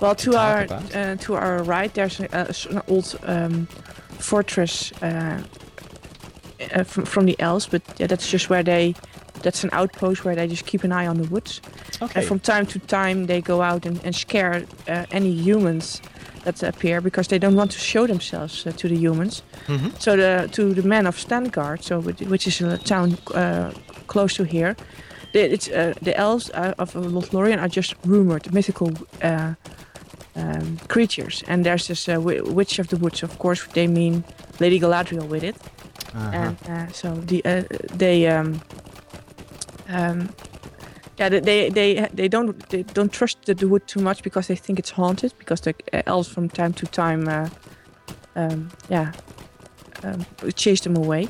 Well, 0.00 0.14
to 0.14 0.30
to 0.30 0.36
our 0.38 0.62
about. 0.64 0.94
uh, 0.94 1.16
to 1.16 1.34
our 1.34 1.62
right, 1.64 1.92
there's 1.94 2.20
a, 2.20 2.24
a 2.32 2.48
s- 2.48 2.66
an 2.66 2.80
old 2.88 3.14
um, 3.24 3.66
fortress 4.18 4.92
uh, 6.74 6.84
from, 6.84 7.04
from 7.04 7.26
the 7.26 7.36
elves, 7.40 7.66
but 7.66 7.82
yeah, 7.98 8.06
that's 8.06 8.30
just 8.30 8.50
where 8.50 8.62
they. 8.62 8.94
That's 9.42 9.62
an 9.62 9.70
outpost 9.72 10.24
where 10.24 10.34
they 10.34 10.48
just 10.48 10.66
keep 10.66 10.82
an 10.82 10.90
eye 10.90 11.06
on 11.06 11.18
the 11.18 11.28
woods. 11.28 11.60
okay. 12.02 12.18
And 12.18 12.26
from 12.26 12.40
time 12.40 12.66
to 12.66 12.80
time, 12.80 13.26
they 13.26 13.40
go 13.40 13.62
out 13.62 13.86
and, 13.86 14.04
and 14.04 14.12
scare 14.12 14.64
uh, 14.88 15.06
any 15.12 15.30
humans 15.30 16.02
that 16.42 16.60
appear 16.62 17.00
because 17.00 17.28
they 17.28 17.38
don't 17.38 17.54
want 17.54 17.70
to 17.70 17.78
show 17.78 18.06
themselves 18.06 18.66
uh, 18.66 18.72
to 18.72 18.88
the 18.88 18.96
humans. 18.96 19.42
Mm 19.66 19.76
-hmm. 19.76 19.90
So 19.98 20.16
the 20.16 20.48
to 20.50 20.74
the 20.74 20.82
men 20.82 21.06
of 21.06 21.18
Stangard, 21.18 21.84
so 21.84 22.02
which, 22.28 22.46
is 22.46 22.62
a 22.62 22.76
town 22.76 23.16
uh, 23.34 23.70
close 24.06 24.34
to 24.34 24.44
here, 24.44 24.74
the, 25.32 25.52
it's 25.52 25.68
uh, 25.68 25.92
the 26.02 26.16
elves 26.16 26.50
of 26.76 26.94
Lothlorien 26.94 27.58
are 27.58 27.70
just 27.70 27.94
rumored 28.04 28.52
mythical 28.52 28.90
uh, 29.22 29.54
um, 30.38 30.78
creatures. 30.86 31.42
And 31.46 31.64
there's 31.64 31.86
this 31.86 32.08
uh, 32.08 32.14
wi- 32.14 32.40
witch 32.40 32.78
of 32.78 32.86
the 32.86 32.96
woods. 32.96 33.22
Of 33.22 33.38
course, 33.38 33.66
they 33.72 33.86
mean 33.86 34.24
Lady 34.60 34.78
Galadriel 34.78 35.28
with 35.28 35.42
it. 35.42 35.56
Uh-huh. 36.14 36.30
And 36.32 36.56
uh, 36.68 36.92
so 36.92 37.14
the 37.14 37.44
uh, 37.44 37.62
they 37.94 38.26
um, 38.26 38.60
um, 39.88 40.28
yeah 41.18 41.28
they, 41.28 41.70
they 41.70 42.08
they 42.14 42.28
don't 42.28 42.68
they 42.70 42.82
don't 42.82 43.12
trust 43.12 43.44
the, 43.44 43.68
wood 43.68 43.86
too 43.86 44.00
much 44.00 44.22
because 44.22 44.46
they 44.46 44.56
think 44.56 44.78
it's 44.78 44.90
haunted 44.90 45.32
because 45.38 45.60
the 45.60 45.74
uh, 45.92 46.02
elves 46.06 46.28
from 46.28 46.48
time 46.48 46.72
to 46.74 46.86
time 46.86 47.28
uh, 47.28 47.48
um, 48.36 48.70
yeah 48.88 49.12
um, 50.02 50.24
chase 50.54 50.80
them 50.80 50.96
away. 50.96 51.28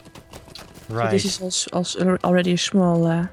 So 0.88 0.94
right. 0.94 1.10
this 1.10 1.24
is 1.24 1.40
also, 1.40 1.70
also 1.72 2.18
already 2.24 2.52
a 2.52 2.58
small. 2.58 3.06
Uh, 3.06 3.26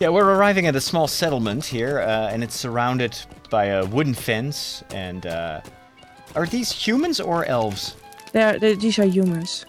Yeah, 0.00 0.10
we're 0.10 0.24
arriving 0.24 0.66
at 0.66 0.76
a 0.76 0.80
small 0.80 1.06
settlement 1.06 1.64
here, 1.64 2.00
uh, 2.00 2.32
and 2.32 2.42
it's 2.42 2.56
surrounded 2.56 3.16
by 3.50 3.66
a 3.66 3.84
wooden 3.86 4.14
fence. 4.14 4.82
And 4.92 5.26
uh, 5.26 5.60
are 6.34 6.46
these 6.46 6.72
humans 6.72 7.20
or 7.20 7.44
elves? 7.44 7.96
they're, 8.32 8.58
they 8.58 8.74
these 8.74 8.98
are 8.98 9.06
humans. 9.06 9.64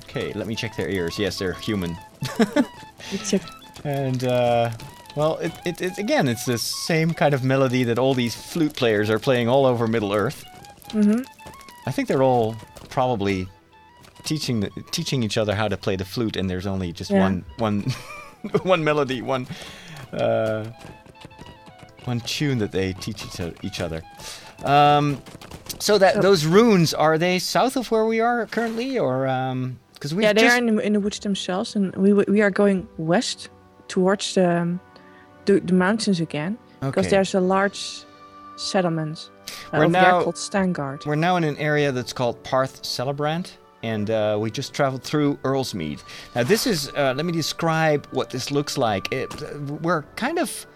Okay, 0.00 0.32
let 0.34 0.46
me 0.46 0.54
check 0.54 0.76
their 0.76 0.88
ears. 0.88 1.18
Yes, 1.18 1.38
they're 1.38 1.52
human. 1.54 1.96
It's 3.12 3.34
And 3.84 4.24
uh, 4.24 4.70
well, 5.16 5.36
it, 5.38 5.52
it, 5.66 5.80
it 5.80 5.98
again, 5.98 6.26
it's 6.28 6.44
the 6.46 6.56
same 6.58 7.12
kind 7.12 7.34
of 7.34 7.44
melody 7.44 7.84
that 7.84 7.98
all 7.98 8.14
these 8.14 8.34
flute 8.34 8.74
players 8.74 9.10
are 9.10 9.18
playing 9.18 9.48
all 9.48 9.66
over 9.66 9.86
Middle 9.86 10.12
Earth. 10.12 10.44
Mhm. 10.88 11.24
I 11.86 11.90
think 11.92 12.08
they're 12.08 12.22
all 12.22 12.56
probably 12.88 13.46
teaching 14.24 14.60
the, 14.60 14.70
teaching 14.90 15.22
each 15.22 15.36
other 15.36 15.54
how 15.54 15.68
to 15.68 15.76
play 15.76 15.96
the 15.96 16.04
flute, 16.04 16.36
and 16.36 16.48
there's 16.48 16.66
only 16.66 16.92
just 16.92 17.10
Yeah. 17.10 17.20
one 17.20 17.44
one 17.58 17.80
one 18.62 18.82
melody, 18.84 19.20
one 19.20 19.46
uh, 20.12 20.64
one 22.04 22.20
tune 22.20 22.58
that 22.58 22.72
they 22.72 22.94
teach 22.94 23.22
each, 23.62 23.80
other. 23.80 24.02
Um, 24.64 25.20
so 25.78 25.98
that 25.98 26.14
So- 26.14 26.20
those 26.22 26.46
runes 26.46 26.94
are 26.94 27.18
they 27.18 27.38
south 27.38 27.76
of 27.76 27.90
where 27.90 28.06
we 28.06 28.20
are 28.20 28.46
currently, 28.46 28.98
or 28.98 29.26
because 29.94 30.14
we 30.14 30.22
yeah, 30.22 30.32
they're 30.32 30.44
just 30.48 30.58
in 30.58 30.76
the, 30.76 30.86
in 30.86 30.92
the 30.92 31.00
woods 31.00 31.18
themselves, 31.20 31.76
and 31.76 31.94
we 31.96 32.12
we 32.12 32.42
are 32.42 32.50
going 32.50 32.86
west 32.98 33.48
towards 33.88 34.34
the 34.34 34.60
um, 34.60 34.80
the, 35.46 35.60
the 35.60 35.72
mountains 35.74 36.20
again 36.20 36.56
because 36.80 37.06
Okay. 37.06 37.10
there's 37.16 37.34
a 37.34 37.40
large 37.40 38.04
settlement 38.56 39.30
uh, 39.72 39.78
We're 39.78 39.88
now- 39.88 40.22
called 40.22 40.36
Stangard. 40.36 41.06
We're 41.06 41.16
now 41.16 41.36
in 41.36 41.44
an 41.44 41.56
area 41.58 41.92
that's 41.92 42.12
called 42.12 42.42
Parth 42.44 42.84
Celebrant, 42.84 43.58
and 43.82 44.10
uh, 44.10 44.38
we 44.40 44.50
just 44.50 44.72
traveled 44.74 45.02
through 45.02 45.36
Eorlsmead. 45.42 46.02
Now, 46.34 46.44
this 46.44 46.66
is, 46.66 46.88
uh, 46.96 47.14
let 47.16 47.26
me 47.26 47.32
describe 47.32 48.06
what 48.12 48.30
this 48.30 48.50
looks 48.50 48.78
like. 48.78 49.12
It, 49.12 49.28
we're 49.82 50.02
kind 50.16 50.38
of 50.38 50.66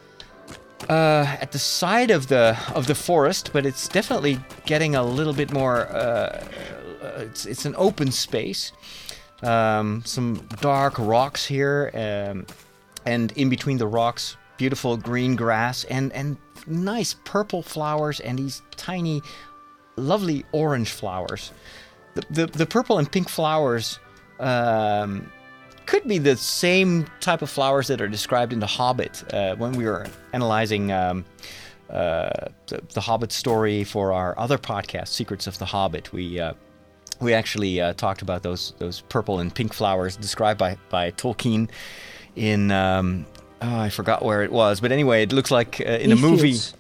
uh, 0.89 1.37
at 1.41 1.53
the 1.53 1.59
side 1.59 2.11
of 2.11 2.27
the 2.29 2.57
of 2.75 2.87
the 2.87 2.95
forest, 2.95 3.51
but 3.53 3.65
it's 3.67 3.89
definitely 3.89 4.39
getting 4.67 4.95
a 4.97 5.03
little 5.03 5.33
bit 5.35 5.53
more. 5.53 5.87
Uh, 5.89 6.45
uh, 7.03 7.25
it's 7.29 7.47
it's 7.47 7.65
an 7.65 7.75
open 7.77 8.11
space. 8.13 8.73
Um, 9.43 10.03
some 10.05 10.47
dark 10.61 10.99
rocks 10.99 11.47
here, 11.47 11.91
um, 11.95 12.47
and 13.07 13.33
in 13.33 13.49
between 13.49 13.79
the 13.79 13.87
rocks, 13.87 14.37
beautiful 14.57 14.97
green 14.97 15.37
grass 15.37 15.85
and 15.85 16.13
and 16.13 16.37
nice 16.67 17.15
purple 17.25 17.63
flowers 17.63 18.21
and 18.21 18.39
these 18.39 18.63
tiny, 18.77 19.23
lovely 19.97 20.45
orange 20.53 20.91
flowers. 20.91 21.53
The 22.15 22.25
the, 22.31 22.47
the 22.47 22.67
purple 22.67 22.99
and 22.99 23.11
pink 23.11 23.29
flowers. 23.29 23.99
Um, 24.41 25.31
could 25.87 26.07
be 26.07 26.19
the 26.19 26.37
same 26.37 27.07
type 27.21 27.41
of 27.41 27.49
flowers 27.49 27.87
that 27.87 27.99
are 28.03 28.09
described 28.09 28.53
in 28.53 28.61
The 28.61 28.67
Hobbit 28.67 29.25
uh, 29.33 29.57
when 29.57 29.73
we 29.73 29.87
were 29.87 30.07
analyzing 30.35 30.93
um, 30.93 31.25
uh, 31.89 32.29
the, 32.67 32.83
the 32.93 33.01
Hobbit 33.01 33.33
story 33.33 33.85
for 33.85 34.13
our 34.13 34.39
other 34.39 34.59
podcast, 34.59 35.09
Secrets 35.09 35.47
of 35.47 35.59
the 35.59 35.65
Hobbit. 35.65 36.13
We 36.13 36.39
uh, 36.39 36.53
we 37.21 37.35
actually 37.35 37.81
uh, 37.81 37.93
talked 37.95 38.23
about 38.23 38.43
those 38.43 38.75
those 38.79 39.03
purple 39.03 39.39
and 39.41 39.55
pink 39.55 39.73
flowers 39.75 40.17
described 40.17 40.59
by 40.59 40.77
by 40.89 41.11
Tolkien 41.13 41.69
in 42.37 42.71
um, 42.71 43.27
oh, 43.63 43.81
I 43.81 43.89
forgot 43.91 44.25
where 44.25 44.43
it 44.43 44.53
was, 44.53 44.81
but 44.81 44.93
anyway, 44.93 45.23
it 45.23 45.33
looks 45.33 45.51
like 45.51 45.81
uh, 45.81 45.85
in 45.85 46.13
a 46.13 46.17
movie 46.17 46.53
Heathfields. 46.53 46.75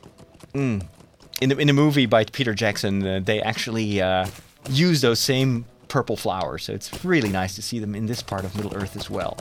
in 1.40 1.48
the 1.48 1.58
in 1.58 1.68
a 1.68 1.72
movie 1.72 2.06
by 2.06 2.24
Peter 2.24 2.54
Jackson, 2.54 3.06
uh, 3.06 3.20
they 3.22 3.40
actually 3.42 4.00
uh, 4.00 4.26
use 4.70 5.00
those 5.00 5.20
same 5.20 5.64
purple 5.88 6.16
flowers. 6.16 6.64
So 6.64 6.72
it's 6.72 7.04
really 7.04 7.30
nice 7.30 7.54
to 7.56 7.62
see 7.62 7.78
them 7.78 7.94
in 7.94 8.06
this 8.06 8.22
part 8.22 8.44
of 8.44 8.54
Middle 8.54 8.74
Earth 8.76 8.96
as 8.96 9.10
well. 9.10 9.38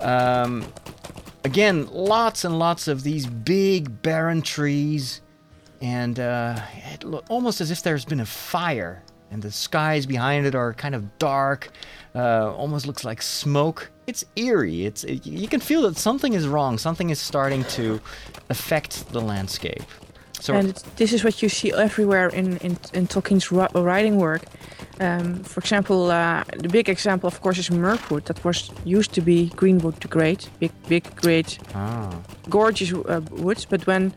Um, 0.00 0.66
again, 1.44 1.86
lots 1.92 2.44
and 2.44 2.58
lots 2.58 2.88
of 2.88 3.02
these 3.02 3.26
big 3.26 4.02
barren 4.02 4.42
trees, 4.42 5.20
and 5.80 6.18
uh, 6.18 6.58
it 6.92 7.04
lo- 7.04 7.22
almost 7.28 7.60
as 7.60 7.70
if 7.70 7.82
there's 7.82 8.04
been 8.04 8.20
a 8.20 8.26
fire, 8.26 9.02
and 9.30 9.42
the 9.42 9.50
skies 9.50 10.06
behind 10.06 10.46
it 10.46 10.54
are 10.54 10.72
kind 10.74 10.94
of 10.94 11.18
dark. 11.18 11.70
Uh, 12.14 12.52
almost 12.54 12.86
looks 12.86 13.04
like 13.04 13.20
smoke. 13.22 13.90
It's 14.06 14.24
eerie. 14.36 14.84
It's 14.86 15.04
it, 15.04 15.26
you 15.26 15.48
can 15.48 15.60
feel 15.60 15.82
that 15.82 15.96
something 15.96 16.34
is 16.34 16.46
wrong. 16.46 16.78
Something 16.78 17.10
is 17.10 17.18
starting 17.18 17.64
to 17.76 18.00
affect 18.50 19.08
the 19.12 19.20
landscape. 19.20 19.82
So 20.40 20.54
and 20.54 20.74
this 20.96 21.12
is 21.12 21.24
what 21.24 21.42
you 21.42 21.48
see 21.48 21.72
everywhere 21.72 22.28
in 22.28 22.58
in, 22.58 22.78
in 22.92 23.06
Tolkien's 23.06 23.50
writing 23.50 24.16
work. 24.16 24.42
Um, 25.00 25.42
for 25.42 25.60
example, 25.60 26.10
uh, 26.10 26.44
the 26.56 26.68
big 26.68 26.88
example, 26.88 27.26
of 27.26 27.40
course, 27.40 27.58
is 27.58 27.70
Mirkwood. 27.70 28.26
That 28.26 28.44
was 28.44 28.70
used 28.84 29.12
to 29.14 29.20
be 29.20 29.50
Greenwood 29.56 30.00
the 30.00 30.08
Great, 30.08 30.48
big, 30.60 30.70
big, 30.88 31.16
great, 31.16 31.58
ah. 31.74 32.14
gorgeous 32.48 32.92
uh, 32.92 33.20
woods. 33.30 33.64
But 33.64 33.86
when 33.86 34.12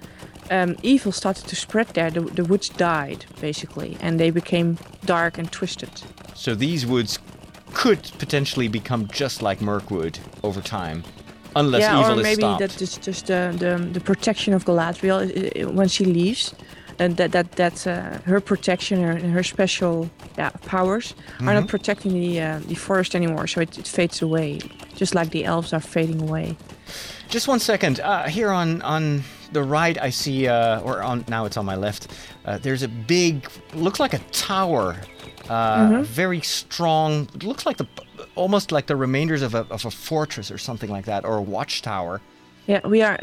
um, 0.51 0.75
evil 0.83 1.11
started 1.11 1.47
to 1.47 1.55
spread 1.55 1.87
there, 1.93 2.11
the, 2.11 2.21
the 2.21 2.43
woods 2.43 2.69
died 2.69 3.25
basically, 3.41 3.97
and 4.01 4.19
they 4.19 4.31
became 4.31 4.77
dark 5.05 5.37
and 5.37 5.51
twisted. 5.51 5.89
So 6.35 6.55
these 6.55 6.85
woods 6.85 7.19
could 7.73 8.11
potentially 8.19 8.67
become 8.69 9.07
just 9.07 9.41
like 9.41 9.61
Mirkwood 9.61 10.19
over 10.43 10.61
time, 10.61 11.03
unless 11.55 11.81
yeah, 11.81 11.99
evil 11.99 12.19
or 12.19 12.23
maybe 12.23 12.41
that 12.41 12.81
is 12.81 12.97
just 12.97 13.25
the, 13.27 13.53
the 13.57 13.77
the 13.93 13.99
protection 13.99 14.53
of 14.53 14.63
Galadriel 14.65 15.19
uh, 15.19 15.67
uh, 15.67 15.71
when 15.71 15.87
she 15.87 16.05
leaves, 16.05 16.53
and 16.99 17.17
that 17.17 17.31
that 17.31 17.51
that 17.53 17.85
uh, 17.87 18.19
her 18.25 18.39
protection 18.41 19.01
her 19.03 19.19
her 19.19 19.43
special 19.43 20.09
yeah 20.37 20.51
powers 20.65 21.13
are 21.13 21.17
Mm-hmm. 21.37 21.53
not 21.53 21.67
protecting 21.67 22.13
the 22.13 22.41
uh, 22.41 22.59
the 22.67 22.75
forest 22.75 23.15
anymore, 23.15 23.47
so 23.47 23.61
it, 23.61 23.77
it 23.77 23.87
fades 23.87 24.21
away, 24.21 24.59
just 24.95 25.13
like 25.13 25.29
the 25.31 25.43
elves 25.45 25.73
are 25.73 25.81
fading 25.81 26.21
away. 26.21 26.55
Just 27.29 27.47
one 27.47 27.59
second. 27.59 27.99
Uh, 27.99 28.23
here 28.27 28.49
on 28.51 28.81
on 28.81 29.23
the 29.53 29.63
right, 29.63 29.97
I 30.01 30.09
see, 30.11 30.47
uh, 30.47 30.81
or 30.81 31.01
on 31.01 31.23
now 31.27 31.45
it's 31.45 31.57
on 31.57 31.65
my 31.65 31.75
left. 31.75 32.07
Uh, 32.45 32.57
there's 32.57 32.83
a 32.83 32.87
big, 32.87 33.49
looks 33.73 33.99
like 33.99 34.13
a 34.13 34.19
tower, 34.31 34.95
uh, 35.49 35.77
Mm-hmm. 35.89 36.03
very 36.03 36.41
strong. 36.41 37.27
It 37.35 37.43
looks 37.43 37.65
like 37.65 37.77
the 37.77 37.87
almost 38.35 38.71
like 38.71 38.85
the 38.87 38.95
remainders 38.95 39.41
of 39.41 39.55
a 39.55 39.65
of 39.69 39.85
a 39.85 39.91
fortress 39.91 40.51
or 40.51 40.57
something 40.57 40.89
like 40.89 41.05
that, 41.05 41.25
or 41.25 41.37
a 41.37 41.41
watchtower. 41.41 42.21
Yeah, 42.67 42.85
we 42.85 43.01
are. 43.01 43.17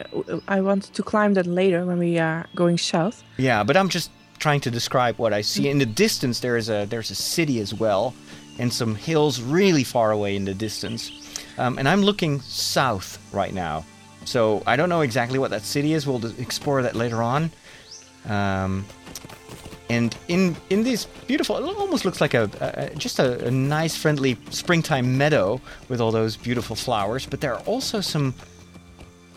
I 0.48 0.60
want 0.62 0.84
to 0.94 1.02
climb 1.02 1.34
that 1.34 1.46
later 1.46 1.84
when 1.84 1.98
we 1.98 2.18
are 2.18 2.46
going 2.54 2.78
south. 2.78 3.22
Yeah, 3.36 3.62
but 3.64 3.76
I'm 3.76 3.88
just 3.90 4.10
trying 4.38 4.60
to 4.62 4.70
describe 4.70 5.18
what 5.18 5.32
I 5.34 5.42
see. 5.42 5.68
In 5.68 5.78
the 5.78 5.86
distance, 5.86 6.40
there 6.40 6.56
is 6.56 6.68
a 6.70 6.86
there's 6.86 7.10
a 7.10 7.14
city 7.14 7.60
as 7.60 7.74
well, 7.74 8.14
and 8.58 8.72
some 8.72 8.94
hills 8.94 9.40
really 9.42 9.84
far 9.84 10.12
away 10.12 10.34
in 10.36 10.44
the 10.46 10.54
distance. 10.54 11.10
Um, 11.58 11.78
and 11.78 11.86
I'm 11.88 12.02
looking 12.02 12.40
south 12.40 13.18
right 13.32 13.52
now, 13.54 13.84
so 14.24 14.62
I 14.66 14.76
don't 14.76 14.88
know 14.88 15.02
exactly 15.02 15.38
what 15.38 15.50
that 15.50 15.62
city 15.62 15.92
is. 15.92 16.06
We'll 16.06 16.24
explore 16.40 16.82
that 16.82 16.94
later 16.94 17.22
on. 17.22 17.50
Um, 18.26 18.84
and 19.90 20.16
in 20.28 20.56
in 20.70 20.82
this 20.82 21.04
beautiful, 21.26 21.56
it 21.58 21.76
almost 21.76 22.04
looks 22.04 22.20
like 22.20 22.34
a, 22.34 22.50
a 22.60 22.94
just 22.96 23.18
a, 23.18 23.46
a 23.46 23.50
nice, 23.50 23.96
friendly 23.96 24.38
springtime 24.50 25.18
meadow 25.18 25.60
with 25.88 26.00
all 26.00 26.10
those 26.10 26.36
beautiful 26.36 26.74
flowers. 26.74 27.26
But 27.26 27.40
there 27.40 27.54
are 27.54 27.60
also 27.60 28.00
some 28.00 28.34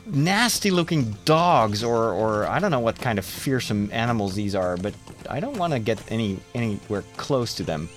nasty 0.06 0.72
looking 0.72 1.16
dogs 1.26 1.84
or, 1.84 2.14
or 2.14 2.48
I 2.48 2.60
don't 2.60 2.72
know 2.72 2.80
what 2.80 3.00
kind 3.00 3.20
of 3.20 3.26
fearsome 3.26 3.90
animals 3.92 4.36
these 4.36 4.56
are, 4.56 4.78
but 4.78 4.94
I 5.30 5.40
don't 5.40 5.58
want 5.58 5.74
to 5.74 5.80
get 5.80 6.00
any 6.12 6.40
anywhere 6.56 7.04
close 7.18 7.54
to 7.56 7.64
them. 7.64 7.90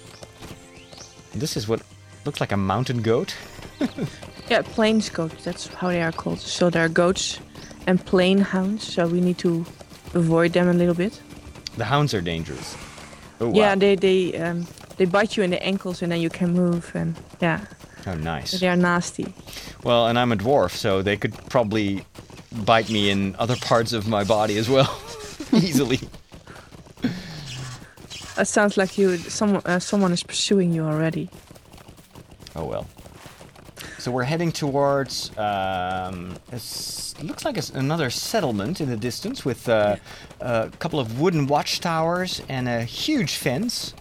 This 1.32 1.56
is 1.56 1.68
what 1.68 1.82
looks 2.24 2.40
like 2.40 2.52
a 2.52 2.56
mountain 2.56 3.02
goat. 3.02 3.34
Yeah, 4.50 4.62
plains 4.62 5.08
goats. 5.10 5.44
That's 5.44 5.68
how 5.68 5.88
they 5.88 6.02
are 6.02 6.10
called. 6.10 6.40
So 6.40 6.70
there 6.70 6.84
are 6.84 6.88
goats 6.88 7.38
and 7.86 8.04
plain 8.04 8.38
hounds. 8.38 8.82
So 8.82 9.06
we 9.06 9.20
need 9.20 9.38
to 9.38 9.64
avoid 10.14 10.52
them 10.54 10.68
a 10.68 10.72
little 10.72 10.94
bit. 10.94 11.20
The 11.76 11.84
hounds 11.84 12.14
are 12.14 12.20
dangerous. 12.20 12.76
Oh, 13.40 13.52
Yeah, 13.54 13.74
wow. 13.74 13.78
they 13.78 13.94
they 13.94 14.34
um, 14.42 14.66
they 14.96 15.04
bite 15.06 15.36
you 15.36 15.44
in 15.44 15.50
the 15.50 15.62
ankles 15.62 16.02
and 16.02 16.10
then 16.10 16.20
you 16.20 16.30
can 16.30 16.52
move. 16.52 16.90
And 16.94 17.14
yeah, 17.40 17.60
oh 18.08 18.14
nice. 18.16 18.58
they 18.58 18.66
are 18.68 18.76
nasty. 18.76 19.32
Well, 19.84 20.08
and 20.08 20.18
I'm 20.18 20.32
a 20.32 20.36
dwarf, 20.36 20.72
so 20.72 21.00
they 21.00 21.16
could 21.16 21.32
probably 21.48 22.04
bite 22.64 22.90
me 22.90 23.08
in 23.08 23.36
other 23.38 23.56
parts 23.56 23.92
of 23.92 24.08
my 24.08 24.24
body 24.24 24.58
as 24.58 24.68
well, 24.68 24.90
easily. 25.52 26.00
That 28.36 28.48
sounds 28.48 28.76
like 28.76 28.98
you 28.98 29.16
someone 29.18 29.62
uh, 29.64 29.78
someone 29.78 30.12
is 30.12 30.22
pursuing 30.24 30.72
you 30.74 30.84
already. 30.84 31.28
Oh 32.56 32.64
well. 32.64 32.86
So 34.00 34.10
we're 34.10 34.24
heading 34.24 34.50
towards. 34.50 35.30
Um, 35.36 36.34
it 36.50 37.22
looks 37.22 37.44
like 37.44 37.58
it's 37.58 37.68
another 37.68 38.08
settlement 38.08 38.80
in 38.80 38.88
the 38.88 38.96
distance 38.96 39.44
with 39.44 39.68
uh, 39.68 39.96
a 40.40 40.70
couple 40.78 40.98
of 40.98 41.20
wooden 41.20 41.46
watchtowers 41.46 42.40
and 42.48 42.66
a 42.66 42.82
huge 42.82 43.34
fence. 43.34 43.92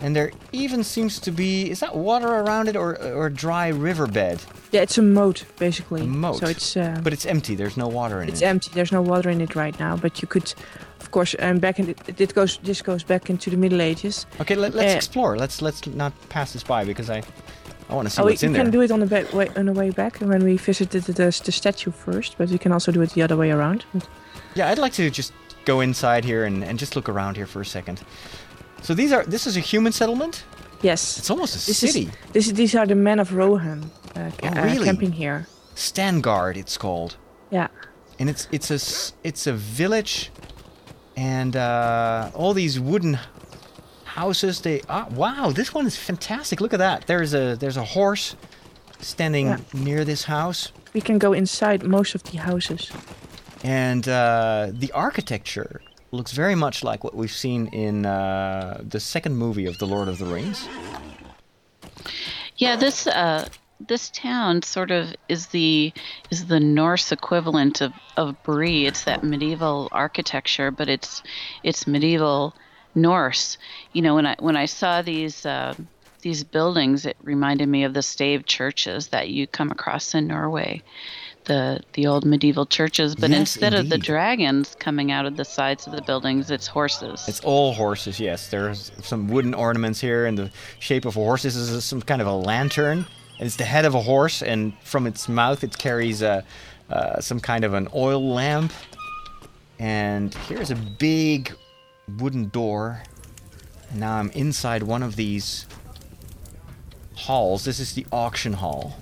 And 0.00 0.14
there 0.14 0.30
even 0.52 0.84
seems 0.84 1.18
to 1.20 1.32
be 1.32 1.68
is 1.68 1.80
that 1.80 1.94
water 1.96 2.28
around 2.28 2.68
it 2.68 2.76
or 2.76 2.96
or 3.02 3.26
a 3.26 3.32
dry 3.32 3.68
riverbed? 3.68 4.40
Yeah, 4.70 4.82
it's 4.82 4.98
a 4.98 5.02
moat 5.02 5.44
basically. 5.58 6.02
A 6.02 6.06
moat. 6.06 6.36
So 6.36 6.46
it's 6.46 6.76
uh, 6.76 7.00
But 7.02 7.12
it's 7.12 7.26
empty. 7.26 7.56
There's 7.56 7.76
no 7.76 7.88
water 7.88 8.22
in 8.22 8.28
it's 8.28 8.40
it. 8.40 8.44
It's 8.44 8.50
empty. 8.50 8.70
There's 8.72 8.92
no 8.92 9.02
water 9.02 9.30
in 9.30 9.40
it 9.40 9.54
right 9.56 9.78
now. 9.80 9.96
But 9.96 10.22
you 10.22 10.28
could, 10.28 10.54
of 11.00 11.10
course, 11.10 11.34
um, 11.40 11.58
back 11.58 11.78
in 11.80 11.86
the, 11.86 11.94
it 12.22 12.34
goes. 12.34 12.58
This 12.62 12.82
goes 12.82 13.02
back 13.04 13.28
into 13.30 13.50
the 13.50 13.56
Middle 13.56 13.82
Ages. 13.82 14.26
Okay, 14.40 14.54
let, 14.54 14.74
let's 14.74 14.94
Uh, 14.94 14.96
explore. 14.96 15.36
Let's 15.36 15.60
let's 15.60 15.84
not 15.86 16.12
pass 16.28 16.52
this 16.52 16.62
by 16.62 16.84
because 16.84 17.10
I 17.10 17.22
I 17.90 17.94
want 17.94 18.06
to 18.08 18.14
see 18.14 18.22
oh, 18.22 18.26
what's 18.26 18.42
in 18.42 18.52
we 18.52 18.58
can 18.58 18.70
do 18.70 18.80
it 18.82 18.90
on 18.90 19.00
the 19.00 19.06
back, 19.06 19.32
way, 19.32 19.48
on 19.56 19.66
the 19.66 19.72
way 19.72 19.90
back 19.90 20.18
when 20.20 20.44
we 20.44 20.56
visited 20.56 21.02
the, 21.02 21.12
the, 21.12 21.42
the 21.44 21.52
statue 21.52 21.90
first. 21.90 22.36
But 22.38 22.48
we 22.50 22.58
can 22.58 22.72
also 22.72 22.92
do 22.92 23.02
it 23.02 23.10
the 23.10 23.22
other 23.22 23.36
way 23.36 23.50
around. 23.50 23.84
Yeah, 24.54 24.68
I'd 24.70 24.78
like 24.78 24.92
to 24.94 25.10
just 25.10 25.32
go 25.64 25.80
inside 25.80 26.24
here 26.24 26.44
and, 26.44 26.62
and 26.64 26.78
just 26.78 26.94
look 26.96 27.08
around 27.08 27.36
here 27.36 27.46
for 27.46 27.60
a 27.60 27.64
second. 27.66 28.00
So 28.82 28.94
these 28.94 29.12
are 29.12 29.24
this 29.24 29.46
is 29.46 29.56
a 29.56 29.60
human 29.60 29.92
settlement. 29.92 30.44
yes, 30.82 31.18
It's 31.18 31.30
almost 31.30 31.54
a 31.54 31.66
this 31.66 31.78
city. 31.78 32.08
is 32.34 32.46
this. 32.46 32.52
These 32.52 32.74
are 32.78 32.86
the 32.86 32.94
men 32.94 33.18
of 33.20 33.34
Rohan 33.34 33.90
uh, 34.16 34.30
ca- 34.38 34.52
Oh, 34.56 34.80
uh, 34.80 34.84
camping 34.84 35.12
here. 35.12 35.46
Stangard, 35.74 36.56
it's 36.56 36.76
called, 36.78 37.16
Yeah. 37.50 37.68
and 38.18 38.30
it's 38.30 38.46
it's 38.52 38.70
a 38.70 38.78
it's 39.28 39.46
a 39.46 39.52
village, 39.52 40.30
and 41.16 41.56
uh, 41.56 42.30
all 42.34 42.54
these 42.54 42.78
wooden 42.80 43.18
houses. 44.18 44.60
They 44.60 44.80
ah, 44.88 45.06
wow, 45.10 45.52
this 45.52 45.72
one 45.74 45.86
is 45.86 45.96
fantastic. 45.96 46.60
Look 46.60 46.72
at 46.74 46.78
that. 46.80 47.06
There's 47.06 47.32
a 47.34 47.56
there's 47.60 47.76
a 47.76 47.84
horse 47.96 48.36
standing 49.00 49.46
Yeah. 49.46 49.58
near 49.72 50.04
this 50.04 50.24
house, 50.24 50.72
We 50.94 51.00
can 51.00 51.18
go 51.18 51.32
inside 51.32 51.82
most 51.82 52.14
of 52.14 52.22
the 52.22 52.36
houses. 52.38 52.90
and 53.64 54.06
uh, 54.08 54.68
the 54.82 54.90
architecture 54.92 55.80
looks 56.12 56.32
very 56.32 56.54
much 56.54 56.82
like 56.84 57.04
what 57.04 57.14
we've 57.14 57.32
seen 57.46 57.66
in 57.72 58.04
uh, 58.04 58.82
the 58.94 59.00
second 59.00 59.36
movie 59.36 59.66
of 59.68 59.76
the 59.78 59.86
Lord 59.86 60.08
of 60.08 60.18
the 60.18 60.24
Rings. 60.26 60.68
Yeah, 62.56 62.76
this 62.76 63.06
uh, 63.06 63.48
this 63.88 64.10
town 64.10 64.62
sort 64.62 64.90
of 64.90 65.14
is 65.28 65.46
the 65.48 65.92
is 66.30 66.46
the 66.46 66.60
Norse 66.60 67.12
equivalent 67.12 67.80
of 67.80 67.92
of 68.16 68.34
Bree. 68.42 68.86
It's 68.86 69.04
that 69.04 69.22
medieval 69.24 69.88
architecture, 69.92 70.70
but 70.70 70.88
it's 70.88 71.22
it's 71.62 71.86
medieval 71.86 72.54
Norse. 72.94 73.58
You 73.92 74.02
know, 74.02 74.14
when 74.14 74.26
I 74.26 74.36
when 74.38 74.56
I 74.56 74.66
saw 74.66 75.02
these 75.02 75.46
uh, 75.46 75.74
these 76.22 76.44
buildings, 76.44 77.06
it 77.06 77.16
reminded 77.22 77.68
me 77.68 77.84
of 77.84 77.94
the 77.94 78.02
stave 78.02 78.46
churches 78.46 79.08
that 79.08 79.30
you 79.30 79.46
come 79.46 79.70
across 79.70 80.14
in 80.14 80.26
Norway. 80.26 80.82
The, 81.44 81.80
the 81.94 82.06
old 82.06 82.26
medieval 82.26 82.66
churches, 82.66 83.16
but 83.16 83.30
Yes, 83.30 83.40
instead 83.40 83.72
of 83.72 83.88
the 83.88 83.96
dragons 83.96 84.76
coming 84.78 85.10
out 85.10 85.24
of 85.24 85.36
the 85.38 85.44
sides 85.44 85.86
of 85.86 85.94
the 85.94 86.02
buildings, 86.02 86.50
it's 86.50 86.66
horses. 86.66 87.26
It's 87.26 87.40
all 87.40 87.72
horses, 87.72 88.20
yes. 88.20 88.50
There's 88.50 88.92
some 89.02 89.26
wooden 89.26 89.54
ornaments 89.54 90.00
here 90.00 90.26
in 90.26 90.34
the 90.34 90.50
shape 90.80 91.06
of 91.06 91.14
horses. 91.14 91.54
This 91.54 91.70
is 91.70 91.84
some 91.84 92.02
kind 92.02 92.20
of 92.20 92.28
a 92.28 92.34
lantern. 92.34 93.06
And 93.38 93.46
it's 93.46 93.56
the 93.56 93.64
head 93.64 93.86
of 93.86 93.94
a 93.94 94.02
horse, 94.02 94.42
and 94.42 94.74
from 94.84 95.06
its 95.06 95.30
mouth 95.30 95.64
it 95.64 95.76
carries 95.78 96.20
a, 96.20 96.44
uh, 96.90 97.20
some 97.20 97.40
kind 97.40 97.64
of 97.64 97.72
an 97.72 97.88
oil 97.94 98.22
lamp. 98.34 98.70
And 99.78 100.34
here's 100.46 100.70
a 100.70 100.76
big 100.76 101.52
wooden 102.18 102.48
door. 102.48 103.02
And 103.90 104.00
now 104.00 104.16
I'm 104.18 104.30
inside 104.30 104.82
one 104.82 105.02
of 105.02 105.16
these 105.16 105.66
halls. 107.14 107.64
This 107.64 107.80
is 107.80 107.94
the 107.94 108.06
auction 108.12 108.54
hall. 108.54 108.96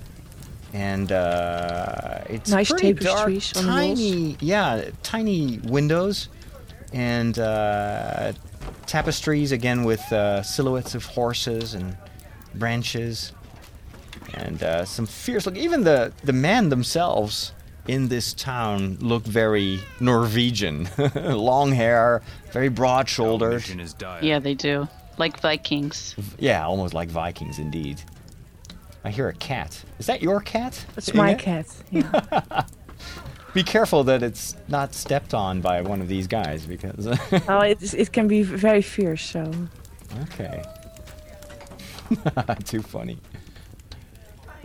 And 0.73 1.11
uh, 1.11 2.21
it's 2.27 2.51
Nice 2.51 2.69
pretty 2.69 2.93
dark, 2.93 3.27
tapestries 3.27 3.57
on 3.57 3.65
the 3.65 3.71
walls. 3.71 3.99
tiny, 3.99 4.37
yeah, 4.39 4.89
tiny 5.01 5.57
windows, 5.63 6.29
and 6.93 7.39
uh, 7.39 8.33
tapestries 8.85 9.51
again 9.51 9.83
with 9.83 10.01
uh, 10.13 10.43
silhouettes 10.43 10.93
of 10.93 11.05
horses 11.05 11.73
and 11.73 11.97
branches, 12.53 13.31
and 14.35 14.61
uh, 14.61 14.85
some 14.85 15.07
fierce 15.07 15.47
look. 15.47 15.57
Even 15.57 15.83
the 15.85 16.13
the 16.23 16.33
men 16.33 16.69
themselves 16.69 17.51
in 17.87 18.07
this 18.07 18.33
town 18.33 18.97
look 18.99 19.23
very 19.23 19.79
Norwegian. 19.99 20.87
Long 21.15 21.71
hair, 21.71 22.21
very 22.51 22.69
broad 22.69 23.09
shouldered. 23.09 23.63
yeah, 24.21 24.39
they 24.39 24.53
do. 24.53 24.87
Like 25.17 25.39
Vikings. 25.41 26.15
Yeah, 26.37 26.65
almost 26.65 26.93
like 26.93 27.09
Vikings 27.09 27.59
indeed. 27.59 28.01
I 29.03 29.11
hear 29.11 29.27
a 29.29 29.33
cat. 29.33 29.83
Is 29.97 30.05
that 30.07 30.21
your 30.21 30.39
cat? 30.41 30.85
That's 30.95 31.13
my 31.13 31.31
Inge? 31.31 31.41
cat. 31.41 31.67
Yeah. 31.91 32.63
Be 33.53 33.63
careful 33.63 34.03
that 34.03 34.21
it's 34.21 34.55
not 34.67 34.93
stepped 34.93 35.33
on 35.33 35.61
by 35.61 35.81
one 35.81 36.01
of 36.01 36.07
these 36.07 36.27
guys 36.27 36.65
because. 36.65 37.07
oh, 37.47 37.59
it, 37.61 37.93
it 37.93 38.11
can 38.11 38.27
be 38.27 38.43
very 38.43 38.81
fierce. 38.81 39.23
So 39.23 39.51
okay. 40.23 40.63
Too 42.65 42.81
funny. 42.81 43.17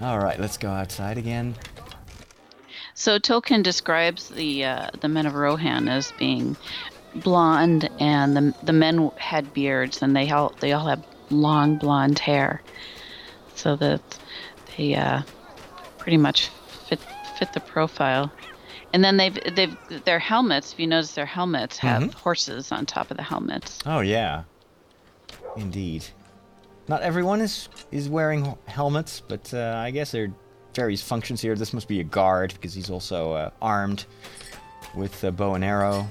All 0.00 0.18
right, 0.18 0.38
let's 0.38 0.58
go 0.58 0.68
outside 0.68 1.16
again. 1.18 1.54
So 2.94 3.18
Tolkien 3.18 3.62
describes 3.62 4.28
the 4.28 4.64
uh, 4.64 4.90
the 5.00 5.08
men 5.08 5.26
of 5.26 5.34
Rohan 5.34 5.88
as 5.88 6.12
being 6.12 6.56
blonde, 7.16 7.90
and 7.98 8.36
the 8.36 8.54
the 8.62 8.72
men 8.72 9.10
had 9.16 9.52
beards, 9.52 10.00
and 10.00 10.14
they 10.14 10.30
all 10.30 10.54
they 10.60 10.72
all 10.72 10.86
have 10.86 11.04
long 11.30 11.76
blonde 11.76 12.20
hair, 12.20 12.62
so 13.56 13.74
that 13.76 14.00
they 14.76 14.94
uh, 14.94 15.22
pretty 15.98 16.18
much 16.18 16.48
fit 16.88 17.00
fit 17.38 17.52
the 17.52 17.60
profile. 17.60 18.32
And 18.92 19.02
then 19.04 19.16
they've 19.16 19.38
they've 19.56 19.76
their 20.04 20.20
helmets. 20.20 20.72
If 20.72 20.78
you 20.78 20.86
notice, 20.86 21.12
their 21.12 21.26
helmets 21.26 21.78
have 21.78 22.14
horses 22.14 22.70
on 22.70 22.86
top 22.86 23.10
of 23.10 23.16
the 23.16 23.24
helmets. 23.24 23.80
Oh 23.84 24.00
yeah, 24.00 24.44
indeed. 25.56 26.04
Not 26.86 27.02
everyone 27.02 27.40
is 27.40 27.68
is 27.90 28.08
wearing 28.08 28.56
helmets, 28.66 29.20
but 29.26 29.52
uh, 29.52 29.74
I 29.78 29.90
guess 29.90 30.12
there 30.12 30.24
are 30.26 30.34
various 30.74 31.02
functions 31.02 31.40
here. 31.40 31.54
This 31.54 31.72
must 31.72 31.88
be 31.88 32.00
a 32.00 32.04
guard 32.04 32.52
because 32.54 32.74
he's 32.74 32.90
also 32.90 33.32
uh, 33.32 33.50
armed 33.60 34.04
with 34.94 35.24
a 35.24 35.32
bow 35.32 35.54
and 35.54 35.64
arrow. 35.64 36.06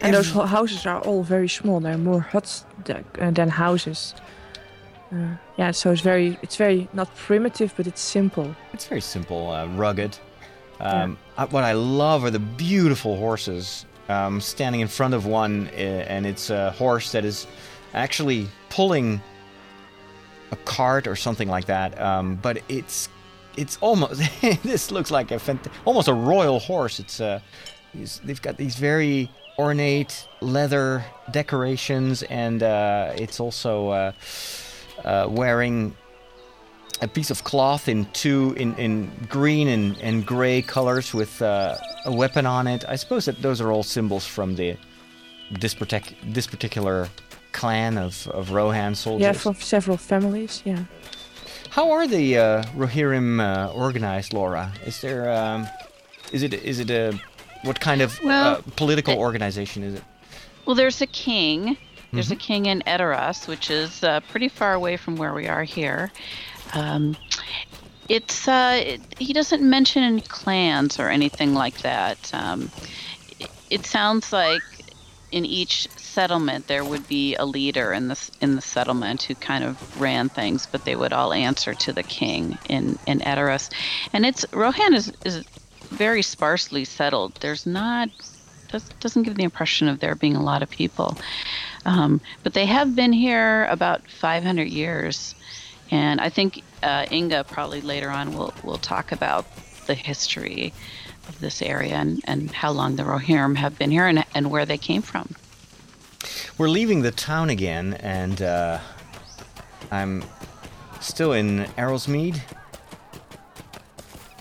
and 0.00 0.14
those 0.14 0.30
houses 0.30 0.86
are 0.86 1.00
all 1.00 1.22
very 1.22 1.48
small. 1.48 1.80
They're 1.80 1.98
more 1.98 2.20
huts 2.20 2.64
uh, 2.88 3.30
than 3.30 3.48
houses. 3.48 4.14
Uh, 5.12 5.36
yeah, 5.56 5.70
so 5.70 5.90
it's 5.90 6.02
very 6.02 6.38
it's 6.42 6.56
very 6.56 6.88
not 6.92 7.14
primitive, 7.16 7.72
but 7.76 7.86
it's 7.86 8.00
simple. 8.00 8.54
It's 8.72 8.86
very 8.86 9.00
simple, 9.00 9.50
uh, 9.50 9.66
rugged. 9.68 10.18
Um, 10.80 11.18
I, 11.36 11.46
what 11.46 11.64
I 11.64 11.72
love 11.72 12.24
are 12.24 12.30
the 12.30 12.38
beautiful 12.38 13.16
horses. 13.16 13.86
Um, 14.08 14.40
standing 14.40 14.80
in 14.80 14.88
front 14.88 15.12
of 15.12 15.26
one, 15.26 15.68
uh, 15.74 15.76
and 15.76 16.24
it's 16.24 16.48
a 16.48 16.70
horse 16.72 17.12
that 17.12 17.26
is 17.26 17.46
actually 17.92 18.48
pulling 18.70 19.20
a 20.50 20.56
cart 20.56 21.06
or 21.06 21.14
something 21.14 21.48
like 21.48 21.66
that. 21.66 22.00
Um, 22.00 22.36
but 22.36 22.62
it's 22.70 23.10
it's 23.58 23.76
almost 23.80 24.20
this 24.62 24.90
looks 24.90 25.10
like 25.10 25.30
a 25.30 25.36
fant- 25.36 25.70
almost 25.84 26.08
a 26.08 26.14
royal 26.14 26.60
horse. 26.60 27.00
It's 27.00 27.20
uh, 27.20 27.40
they've 28.24 28.40
got 28.40 28.56
these 28.56 28.76
very 28.76 29.30
ornate 29.58 30.28
leather 30.40 31.04
decorations, 31.32 32.22
and 32.24 32.62
uh, 32.62 33.12
it's 33.16 33.40
also 33.40 33.88
uh, 33.88 34.12
uh, 35.04 35.26
wearing 35.28 35.96
a 37.00 37.08
piece 37.08 37.30
of 37.30 37.44
cloth 37.44 37.88
in 37.88 38.06
two 38.12 38.54
in, 38.56 38.74
in 38.76 39.10
green 39.28 39.68
and, 39.68 39.98
and 40.00 40.26
gray 40.26 40.62
colors 40.62 41.12
with 41.12 41.42
uh, 41.42 41.76
a 42.06 42.12
weapon 42.12 42.46
on 42.46 42.66
it. 42.66 42.84
I 42.88 42.96
suppose 42.96 43.24
that 43.26 43.42
those 43.42 43.60
are 43.60 43.72
all 43.72 43.82
symbols 43.82 44.26
from 44.26 44.54
the 44.54 44.76
this, 45.50 45.74
partic- 45.74 46.14
this 46.34 46.46
particular 46.46 47.08
clan 47.52 47.98
of, 47.98 48.28
of 48.28 48.52
Rohan 48.52 48.94
soldiers. 48.94 49.22
Yeah, 49.22 49.32
from 49.32 49.54
several 49.54 49.96
families. 49.96 50.62
Yeah. 50.64 50.84
How 51.70 51.90
are 51.92 52.06
the 52.06 52.38
uh, 52.38 52.62
Rohirrim 52.74 53.40
uh, 53.40 53.72
organized, 53.72 54.32
Laura? 54.32 54.72
Is 54.86 55.00
there 55.00 55.30
um, 55.30 55.66
is 56.32 56.42
it 56.42 56.54
is 56.54 56.80
it 56.80 56.90
a 56.90 57.18
what 57.62 57.80
kind 57.80 58.00
of 58.00 58.18
Well, 58.22 58.56
uh, 58.56 58.62
political 58.76 59.18
organization 59.18 59.82
is 59.82 59.94
it? 59.94 60.04
Well, 60.66 60.74
there's 60.74 61.00
a 61.00 61.06
king. 61.06 61.76
There's 62.10 62.30
a 62.30 62.36
king 62.36 62.66
in 62.66 62.80
Edoras, 62.86 63.46
which 63.46 63.70
is 63.70 64.02
uh, 64.02 64.20
pretty 64.20 64.48
far 64.48 64.72
away 64.72 64.96
from 64.96 65.16
where 65.16 65.34
we 65.34 65.46
are 65.46 65.62
here. 65.62 66.10
Um, 66.72 67.16
it's 68.08 68.48
uh, 68.48 68.80
it, 68.82 69.00
he 69.18 69.34
doesn't 69.34 69.62
mention 69.62 70.02
any 70.02 70.22
clans 70.22 70.98
or 70.98 71.08
anything 71.10 71.52
like 71.54 71.78
that. 71.82 72.30
Um, 72.32 72.70
it, 73.38 73.50
it 73.68 73.86
sounds 73.86 74.32
like 74.32 74.62
in 75.30 75.44
each 75.44 75.88
settlement 75.96 76.66
there 76.66 76.84
would 76.84 77.06
be 77.08 77.34
a 77.36 77.44
leader 77.44 77.92
in 77.92 78.08
the 78.08 78.30
in 78.40 78.56
the 78.56 78.62
settlement 78.62 79.22
who 79.22 79.34
kind 79.34 79.64
of 79.64 80.00
ran 80.00 80.28
things, 80.28 80.66
but 80.70 80.84
they 80.84 80.96
would 80.96 81.12
all 81.12 81.32
answer 81.32 81.74
to 81.74 81.92
the 81.92 82.02
king 82.02 82.58
in 82.68 82.98
in 83.06 83.20
Edoras, 83.20 83.70
and 84.12 84.24
it's 84.24 84.44
Rohan 84.52 84.94
is 84.94 85.12
is 85.24 85.44
very 85.90 86.22
sparsely 86.22 86.84
settled. 86.84 87.34
There's 87.36 87.66
not 87.66 88.10
does, 88.68 88.88
doesn't 89.00 89.22
give 89.22 89.36
the 89.36 89.44
impression 89.44 89.88
of 89.88 90.00
there 90.00 90.14
being 90.14 90.36
a 90.36 90.42
lot 90.42 90.62
of 90.62 90.70
people. 90.70 91.16
Um, 91.84 92.20
but 92.42 92.54
they 92.54 92.66
have 92.66 92.94
been 92.94 93.12
here 93.12 93.64
about 93.66 94.08
500 94.10 94.68
years. 94.68 95.34
And 95.90 96.20
I 96.20 96.28
think 96.28 96.62
uh, 96.82 97.06
Inga 97.10 97.44
probably 97.44 97.80
later 97.80 98.10
on 98.10 98.36
will, 98.36 98.52
will 98.62 98.78
talk 98.78 99.10
about 99.10 99.46
the 99.86 99.94
history 99.94 100.74
of 101.28 101.38
this 101.40 101.62
area 101.62 101.94
and, 101.94 102.20
and 102.24 102.50
how 102.50 102.70
long 102.72 102.96
the 102.96 103.02
Rohirrim 103.02 103.56
have 103.56 103.78
been 103.78 103.90
here 103.90 104.06
and, 104.06 104.24
and 104.34 104.50
where 104.50 104.66
they 104.66 104.78
came 104.78 105.02
from. 105.02 105.34
We're 106.56 106.68
leaving 106.70 107.02
the 107.02 107.10
town 107.12 107.50
again, 107.50 107.94
and 108.00 108.42
uh, 108.42 108.80
I'm 109.90 110.24
still 111.00 111.32
in 111.32 111.66
Eorlsmead. 111.76 112.40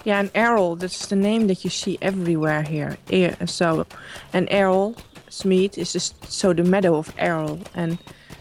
Yeah, 0.03 0.19
and 0.19 0.33
Eorl, 0.33 0.79
that's 0.79 1.07
the 1.07 1.15
name 1.15 1.47
that 1.47 1.63
you 1.63 1.69
see 1.69 1.97
everywhere 2.01 2.63
here. 2.63 2.97
E- 3.09 3.29
So, 3.45 3.85
and 4.33 4.47
Errol 4.49 4.95
Smeed 5.29 5.77
is 5.77 5.91
just 5.93 6.15
so 6.31 6.53
the 6.53 6.63
meadow 6.63 6.95
of 6.95 7.13
Eorl, 7.17 7.59
and 7.75 7.97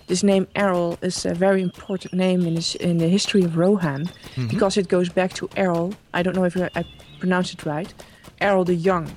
this 0.06 0.22
name 0.22 0.46
Eorl 0.54 0.96
is 1.02 1.26
a 1.26 1.34
very 1.34 1.60
important 1.62 2.14
name 2.14 2.46
in 2.46 2.54
this, 2.54 2.76
in 2.76 2.98
the 2.98 3.08
history 3.08 3.42
of 3.42 3.56
Rohan 3.56 4.08
because 4.48 4.76
it 4.76 4.88
goes 4.88 5.08
back 5.08 5.32
to 5.34 5.48
Eorl. 5.48 5.94
I 6.14 6.22
don't 6.22 6.36
know 6.36 6.44
if 6.44 6.56
I 6.56 6.84
pronounce 7.18 7.52
it 7.52 7.66
right. 7.66 7.92
Eorl 8.40 8.64
the 8.66 8.74
Young, 8.74 9.10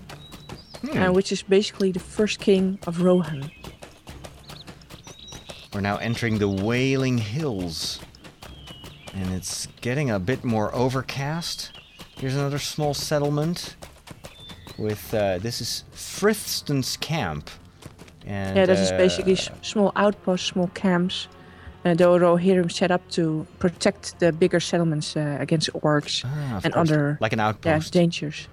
uh, 0.96 1.12
which 1.12 1.32
is 1.32 1.44
basically 1.44 1.92
the 1.92 2.00
first 2.00 2.40
king 2.40 2.80
of 2.88 3.02
Rohan. 3.02 3.52
We're 5.74 5.82
now 5.82 5.98
entering 5.98 6.40
the 6.40 6.48
Wailing 6.48 7.18
Hills, 7.18 8.00
and 9.14 9.34
it's 9.34 9.68
getting 9.82 10.10
a 10.10 10.20
bit 10.20 10.44
more 10.44 10.74
overcast. 10.74 11.72
Here's 12.18 12.36
another 12.36 12.60
small 12.60 12.94
settlement 12.94 13.76
with 14.78 15.14
uh, 15.14 15.38
this 15.40 15.62
is 15.62 15.84
Frithston's 15.94 16.98
camp. 16.98 17.50
And, 18.26 18.58
yeah, 18.58 18.66
that 18.66 18.78
is 18.78 18.92
uh, 18.92 18.98
basically 18.98 19.34
s- 19.34 19.50
small 19.62 19.92
outposts, 19.96 20.48
small 20.48 20.68
camps. 20.68 21.28
Uh, 21.86 21.94
the 21.94 22.04
Rohirrim 22.04 22.70
set 22.72 22.92
up 22.92 23.08
to 23.12 23.48
protect 23.60 24.20
the 24.20 24.32
bigger 24.34 24.60
settlements 24.60 25.16
uh, 25.16 25.38
against 25.40 25.72
orcs 25.74 26.26
ah, 26.26 26.60
and 26.64 26.74
course, 26.74 26.90
other 26.90 27.18
like 27.22 27.32
an 27.32 27.40
yeah, 27.40 27.48
outpost. 27.48 27.94
dangers. 27.94 28.48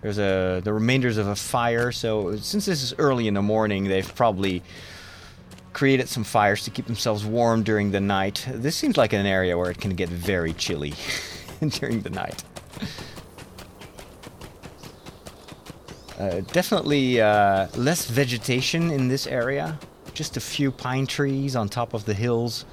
There's 0.00 0.18
a 0.18 0.60
the 0.62 0.72
remainders 0.72 1.16
of 1.16 1.26
a 1.26 1.36
fire. 1.36 1.90
So 1.92 2.36
since 2.36 2.66
this 2.66 2.82
is 2.82 2.94
early 2.98 3.26
in 3.28 3.34
the 3.34 3.42
morning, 3.42 3.84
they've 3.84 4.14
probably 4.14 4.62
created 5.72 6.08
some 6.08 6.24
fires 6.24 6.64
to 6.64 6.70
keep 6.70 6.86
themselves 6.86 7.24
warm 7.24 7.62
during 7.62 7.90
the 7.90 8.00
night. 8.00 8.46
This 8.52 8.76
seems 8.76 8.96
like 8.96 9.12
an 9.12 9.26
area 9.26 9.56
where 9.56 9.70
it 9.70 9.80
can 9.80 9.94
get 9.94 10.08
very 10.08 10.52
chilly 10.52 10.94
during 11.68 12.00
the 12.00 12.10
night. 12.10 12.42
Uh, 16.18 16.40
definitely 16.52 17.20
uh, 17.20 17.68
less 17.76 18.06
vegetation 18.06 18.90
in 18.90 19.06
this 19.06 19.26
area. 19.28 19.78
Just 20.14 20.36
a 20.36 20.40
few 20.40 20.72
pine 20.72 21.06
trees 21.06 21.54
on 21.54 21.68
top 21.68 21.94
of 21.94 22.06
the 22.06 22.14
hills. 22.14 22.64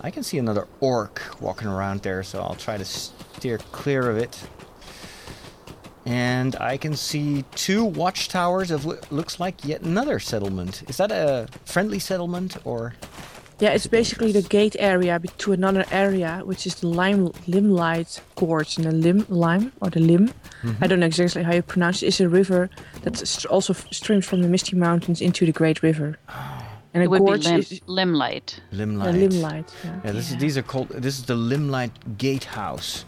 I 0.00 0.10
can 0.10 0.22
see 0.22 0.38
another 0.38 0.66
orc 0.80 1.20
walking 1.38 1.68
around 1.68 2.00
there, 2.00 2.22
so 2.22 2.40
I'll 2.40 2.54
try 2.54 2.78
to 2.78 2.84
steer 2.84 3.58
clear 3.72 4.08
of 4.08 4.16
it. 4.16 4.42
And 6.06 6.54
I 6.56 6.76
can 6.76 6.94
see 6.96 7.44
two 7.54 7.84
watchtowers 7.84 8.70
of 8.70 8.84
what 8.84 9.10
looks 9.10 9.40
like 9.40 9.64
yet 9.64 9.80
another 9.82 10.18
settlement. 10.18 10.82
Is 10.88 10.98
that 10.98 11.10
a 11.10 11.48
friendly 11.64 11.98
settlement 11.98 12.56
or? 12.64 12.92
Yeah, 13.60 13.70
it's 13.70 13.86
basically 13.86 14.32
the 14.32 14.42
gate 14.42 14.76
area 14.78 15.18
be- 15.18 15.28
to 15.38 15.52
another 15.52 15.84
area, 15.92 16.42
which 16.44 16.66
is 16.66 16.74
the 16.74 16.88
Lime 16.88 17.28
Limlight 17.46 18.20
Gorge. 18.34 18.76
And 18.76 18.84
the 18.86 18.92
Lim 18.92 19.24
Lime 19.28 19.72
or 19.80 19.88
the 19.90 20.00
Lim, 20.00 20.30
I 20.80 20.86
don't 20.88 21.00
know 21.00 21.06
exactly 21.06 21.42
how 21.44 21.54
you 21.54 21.62
pronounce 21.62 22.02
it. 22.02 22.08
Is 22.08 22.20
a 22.20 22.28
river 22.28 22.68
that 23.02 23.46
also 23.46 23.72
streams 23.92 24.26
from 24.26 24.42
the 24.42 24.48
Misty 24.48 24.76
Mountains 24.76 25.20
into 25.22 25.46
the 25.46 25.52
Great 25.52 25.82
River. 25.82 26.18
And 26.92 27.02
a 27.02 27.04
It 27.04 27.10
would 27.10 27.20
be 27.20 27.26
gorge 27.26 27.44
lim- 27.46 27.58
is 27.60 27.80
Limlight. 27.88 28.60
Limlight. 28.72 29.08
uh, 29.08 29.12
Limlight. 29.12 29.68
Yeah. 29.84 30.00
Yeah, 30.04 30.12
this 30.12 30.30
is, 30.30 30.36
these 30.36 30.58
are 30.58 30.62
called. 30.62 30.88
This 30.90 31.18
is 31.18 31.24
the 31.24 31.34
Limlight 31.36 31.90
Gatehouse. 32.18 33.04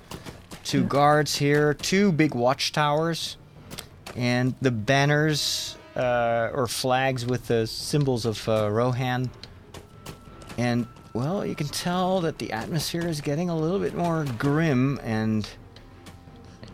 Two 0.67 0.83
guards 0.83 1.37
here, 1.37 1.75
two 1.75 2.11
big 2.11 2.35
watchtowers, 2.35 3.37
and 4.17 4.53
the 4.61 4.73
banners 4.73 5.77
uh, 5.95 6.51
or 6.53 6.67
flags 6.67 7.25
with 7.25 7.47
the 7.47 7.69
symbols 7.69 8.27
of 8.27 8.49
uh, 8.49 8.69
Rohan. 8.69 9.31
And 10.59 10.89
well, 11.13 11.47
you 11.47 11.55
can 11.55 11.69
tell 11.69 12.21
that 12.23 12.39
the 12.39 12.51
atmosphere 12.51 13.07
is 13.07 13.21
getting 13.21 13.49
a 13.49 13.57
little 13.57 13.79
bit 13.79 13.95
more 13.95 14.25
grim 14.39 14.99
and 15.05 15.49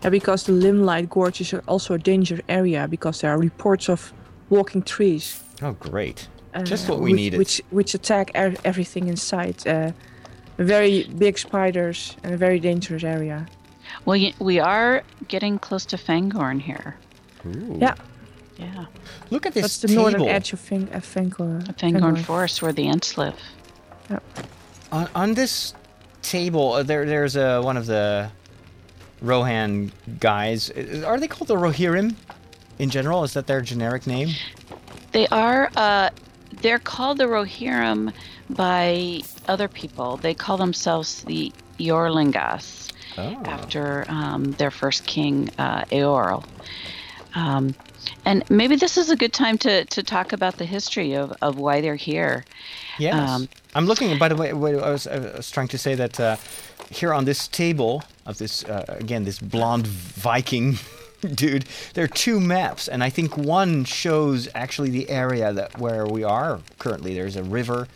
Yeah, 0.03 0.09
because 0.09 0.45
the 0.45 0.53
Limlight 0.53 1.11
Gorge 1.11 1.43
is 1.43 1.53
also 1.69 1.93
a 1.93 1.99
danger 1.99 2.41
area 2.49 2.89
because 2.89 3.21
there 3.21 3.31
are 3.31 3.39
reports 3.39 3.91
of 3.91 4.11
walking 4.49 4.83
trees. 4.83 5.43
oh, 5.61 5.73
great! 5.73 6.29
uh, 6.55 6.63
Just 6.63 6.89
what 6.89 6.99
we 7.01 7.11
which, 7.11 7.17
needed. 7.17 7.39
Which 7.39 7.61
which 7.71 7.95
attack 7.95 8.31
er- 8.35 8.57
everything 8.65 9.09
in 9.09 9.17
sight. 9.17 9.67
Uh, 9.67 9.93
very 10.57 11.05
big 11.19 11.39
spiders 11.39 12.17
and 12.23 12.33
a 12.33 12.37
very 12.39 12.59
dangerous 12.59 13.05
area. 13.05 13.47
Well, 14.05 14.21
we 14.39 14.59
are 14.59 15.03
getting 15.29 15.59
close 15.59 15.85
to 15.87 15.97
Fangorn 15.97 16.61
here. 16.61 16.97
Ooh. 17.47 17.79
Yeah, 17.81 17.95
Yeah. 18.59 18.87
Look 19.31 19.47
at 19.47 19.55
this 19.55 19.63
that's 19.63 19.79
the 19.79 19.89
table. 19.89 20.03
northern 20.03 20.23
edge 20.29 20.53
of 20.53 20.61
Fang- 20.61 20.89
uh, 20.93 21.01
Fangor. 21.01 21.63
Fangorn 21.77 22.19
Forest, 22.23 22.63
where 22.63 22.73
the 22.73 22.87
Ents 22.89 23.17
live. 23.19 23.35
On, 24.91 25.09
on 25.15 25.35
this 25.35 25.75
table, 26.23 26.73
uh, 26.75 26.83
there 26.83 27.07
there's 27.07 27.37
uh, 27.37 27.61
one 27.63 27.77
of 27.77 27.87
the 27.87 28.31
Rohan 29.23 29.91
guys. 30.21 30.71
Are 31.05 31.19
they 31.19 31.29
called 31.29 31.49
the 31.49 31.57
Rohirrim 31.57 32.15
in 32.79 32.91
general? 32.91 33.25
Is 33.25 33.33
that 33.35 33.47
their 33.47 33.61
generic 33.63 34.07
name? 34.07 34.31
They 35.13 35.27
are. 35.29 35.71
Uh, 35.77 36.11
they're 36.61 36.79
called 36.79 37.19
the 37.19 37.25
Rohirrim 37.25 38.13
by 38.51 39.23
other 39.49 39.69
people. 39.69 40.19
They 40.19 40.35
call 40.35 40.57
themselves 40.59 41.23
the 41.25 41.53
Eorlingas 41.79 42.92
Oh. 43.19 43.43
after 43.45 44.05
um, 44.09 44.53
their 44.53 44.71
first 44.71 45.07
king, 45.07 45.51
uh, 45.59 45.85
Eorl. 45.91 46.45
Um, 47.35 47.75
and 48.25 48.43
maybe 48.51 48.77
this 48.77 48.97
is 48.97 49.11
a 49.11 49.17
good 49.17 49.33
time 49.33 49.59
to, 49.59 49.85
to 49.87 50.03
talk 50.03 50.33
about 50.33 50.57
the 50.59 50.65
history 50.65 51.15
of, 51.15 51.33
of 51.41 51.57
why 51.59 51.81
they're 51.81 51.95
here. 51.97 52.45
Yes. 52.99 53.15
Um, 53.31 53.49
I'm 53.75 53.87
looking. 53.87 54.19
By 54.19 54.29
the 54.29 54.37
way, 54.37 54.51
I 54.51 54.53
was, 54.55 55.07
I 55.07 55.19
was 55.19 55.51
trying 55.51 55.69
to 55.69 55.79
say 55.79 55.95
that 55.95 56.19
uh, 56.21 56.37
here 56.91 57.15
on 57.15 57.25
this 57.25 57.49
table 57.49 58.03
of 58.27 58.39
this 58.39 58.65
uh, 58.65 58.85
again 58.89 59.25
this 59.25 59.39
blonde 59.39 59.87
Viking 59.87 60.79
dude, 61.35 61.65
there 61.95 62.05
are 62.05 62.09
two 62.09 62.39
maps, 62.39 62.87
and 62.89 63.03
I 63.03 63.09
think 63.09 63.37
one 63.39 63.85
shows 63.85 64.47
actually 64.55 64.91
the 64.91 65.09
area 65.09 65.53
that 65.55 65.79
where 65.79 66.05
we 66.07 66.23
are 66.25 66.61
currently. 66.79 67.15
There's 67.15 67.37
a 67.37 67.43
river, 67.45 67.89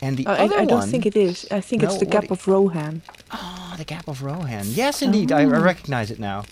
and 0.00 0.16
the 0.16 0.26
Oh, 0.26 0.32
I, 0.32 0.38
other 0.46 0.56
I 0.58 0.64
don't 0.64 0.78
one. 0.80 0.88
think 0.88 1.06
it 1.06 1.14
is. 1.16 1.46
I 1.52 1.60
think 1.60 1.82
No, 1.82 1.88
it's 1.88 1.98
the 1.98 2.06
Gap 2.06 2.24
do- 2.28 2.32
of 2.32 2.48
Rohan. 2.48 3.02
Oh, 3.36 3.74
the 3.76 3.84
Gap 3.84 4.08
of 4.08 4.22
Rohan. 4.22 4.64
Yes, 4.66 5.02
indeed, 5.02 5.32
I, 5.32 5.42
I 5.42 5.44
recognize 5.44 6.10
it 6.10 6.18
now. 6.18 6.44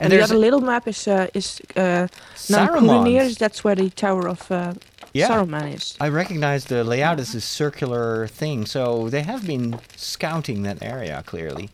And, 0.00 0.12
the 0.12 0.16
there's 0.16 0.30
other 0.30 0.38
little 0.38 0.60
map 0.60 0.86
is 0.86 1.08
uh, 1.08 1.26
is 1.34 1.60
uh, 1.74 2.06
Saruman's. 2.36 3.36
That's 3.36 3.64
where 3.64 3.74
the 3.74 3.90
Tower 3.90 4.28
of 4.28 4.50
uh, 4.50 4.74
Yeah. 5.12 5.28
Saruman 5.28 5.74
is. 5.74 5.96
I 6.00 6.08
recognize 6.08 6.66
the 6.66 6.84
layout 6.84 7.18
as 7.18 7.34
a 7.34 7.40
circular 7.40 8.28
thing, 8.28 8.66
so 8.66 9.08
they 9.08 9.22
have 9.22 9.46
been 9.46 9.80
scouting 9.96 10.62
that 10.62 10.82
area 10.82 11.22
clearly. 11.26 11.70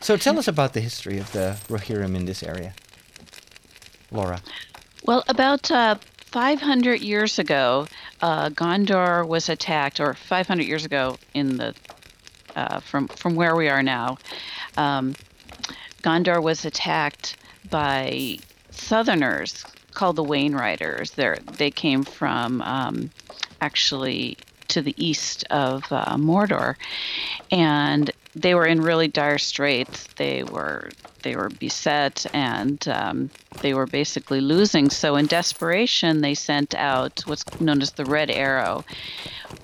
So 0.00 0.16
tell 0.16 0.38
us 0.38 0.48
about 0.48 0.72
the 0.72 0.80
history 0.80 1.18
of 1.18 1.30
the 1.32 1.56
Rohirrim 1.68 2.14
in 2.16 2.26
this 2.26 2.42
area, 2.42 2.74
Laura. 4.10 4.40
Well, 5.04 5.22
about 5.28 5.70
uh, 5.70 5.96
500 6.32 7.00
years 7.00 7.38
ago, 7.38 7.86
uh, 8.20 8.48
Gondor 8.50 9.26
was 9.26 9.48
attacked, 9.48 10.00
or 10.00 10.14
500 10.14 10.64
years 10.66 10.84
ago 10.84 11.18
in 11.34 11.56
the 11.58 11.74
uh, 12.56 12.80
from 12.80 13.08
from 13.08 13.34
where 13.34 13.56
we 13.56 13.68
are 13.68 13.82
now, 13.82 14.18
um, 14.76 15.14
Gondor 16.02 16.42
was 16.42 16.64
attacked 16.64 17.36
by 17.70 18.38
Southerners 18.70 19.64
called 19.92 20.16
the 20.16 20.24
Wainriders. 20.24 21.14
They 21.14 21.38
they 21.56 21.70
came 21.70 22.04
from 22.04 22.62
um, 22.62 23.10
actually 23.60 24.36
to 24.68 24.82
the 24.82 24.94
east 24.96 25.44
of 25.50 25.84
uh, 25.90 26.16
Mordor, 26.16 26.76
and 27.50 28.10
they 28.34 28.54
were 28.54 28.66
in 28.66 28.80
really 28.80 29.08
dire 29.08 29.38
straits. 29.38 30.08
They 30.16 30.42
were 30.44 30.90
they 31.22 31.36
were 31.36 31.48
beset 31.48 32.26
and 32.32 32.86
um, 32.88 33.30
they 33.60 33.74
were 33.74 33.86
basically 33.86 34.40
losing. 34.40 34.90
So 34.90 35.16
in 35.16 35.26
desperation, 35.26 36.20
they 36.20 36.34
sent 36.34 36.74
out 36.74 37.22
what's 37.26 37.44
known 37.60 37.82
as 37.82 37.92
the 37.92 38.04
Red 38.04 38.30
Arrow 38.30 38.84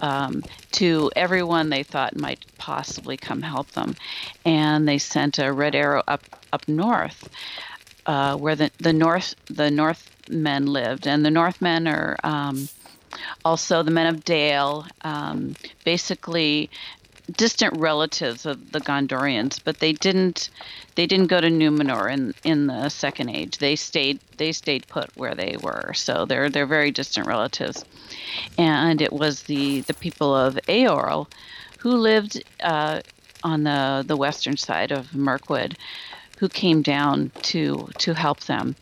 um, 0.01 0.45
to 0.73 1.11
everyone 1.17 1.71
they 1.71 1.83
thought 1.83 2.17
might 2.17 2.45
possibly 2.59 3.17
come 3.17 3.43
help 3.43 3.71
them, 3.73 3.97
and 4.45 4.89
they 4.89 4.99
sent 4.99 5.39
a 5.39 5.53
Red 5.53 5.75
Arrow 5.75 6.03
up 6.07 6.23
up 6.53 6.67
north. 6.69 7.29
Uh, 8.07 8.35
where 8.39 8.57
the, 8.57 8.71
the 8.79 8.93
north 8.93 9.35
the 9.47 9.71
Northmen 9.71 10.67
lived, 10.67 11.07
and 11.07 11.27
the 11.27 11.31
Northmen 11.31 11.87
are 11.87 12.17
um, 12.25 12.67
also 13.45 13.83
the 13.83 13.91
men 13.91 14.07
of 14.07 14.25
Dale, 14.25 14.87
um, 15.03 15.55
basically 15.85 16.71
distant 17.37 17.75
relatives 17.75 18.47
of 18.47 18.73
the 18.73 18.81
Gondorians, 18.81 19.61
but 19.63 19.81
they 19.81 19.93
didn't 19.93 20.51
they 20.95 21.07
didn't 21.07 21.27
go 21.27 21.41
to 21.41 21.49
Numenor 21.49 22.13
in 22.13 22.35
in 22.45 22.67
the 22.67 22.89
Second 22.89 23.31
Age. 23.31 23.59
They 23.59 23.77
stayed 23.77 24.21
they 24.37 24.53
stayed 24.53 24.89
put 24.89 25.11
where 25.15 25.35
they 25.35 25.57
were, 25.61 25.93
so 25.95 26.25
they're 26.25 26.49
they're 26.51 26.67
very 26.67 26.91
distant 26.91 27.27
relatives. 27.27 27.85
And 28.57 29.03
it 29.03 29.13
was 29.13 29.43
the 29.43 29.83
the 29.83 29.95
people 29.95 30.35
of 30.35 30.59
Eorl 30.69 31.27
who 31.77 31.97
lived 31.97 32.43
uh, 32.63 33.01
on 33.43 33.65
the 33.65 34.05
the 34.07 34.17
western 34.17 34.57
side 34.57 34.91
of 34.91 35.15
Mirkwood, 35.15 35.77
who 36.39 36.49
came 36.49 36.83
down 36.83 37.31
to 37.43 37.89
to 37.99 38.15
help 38.15 38.45
them, 38.45 38.77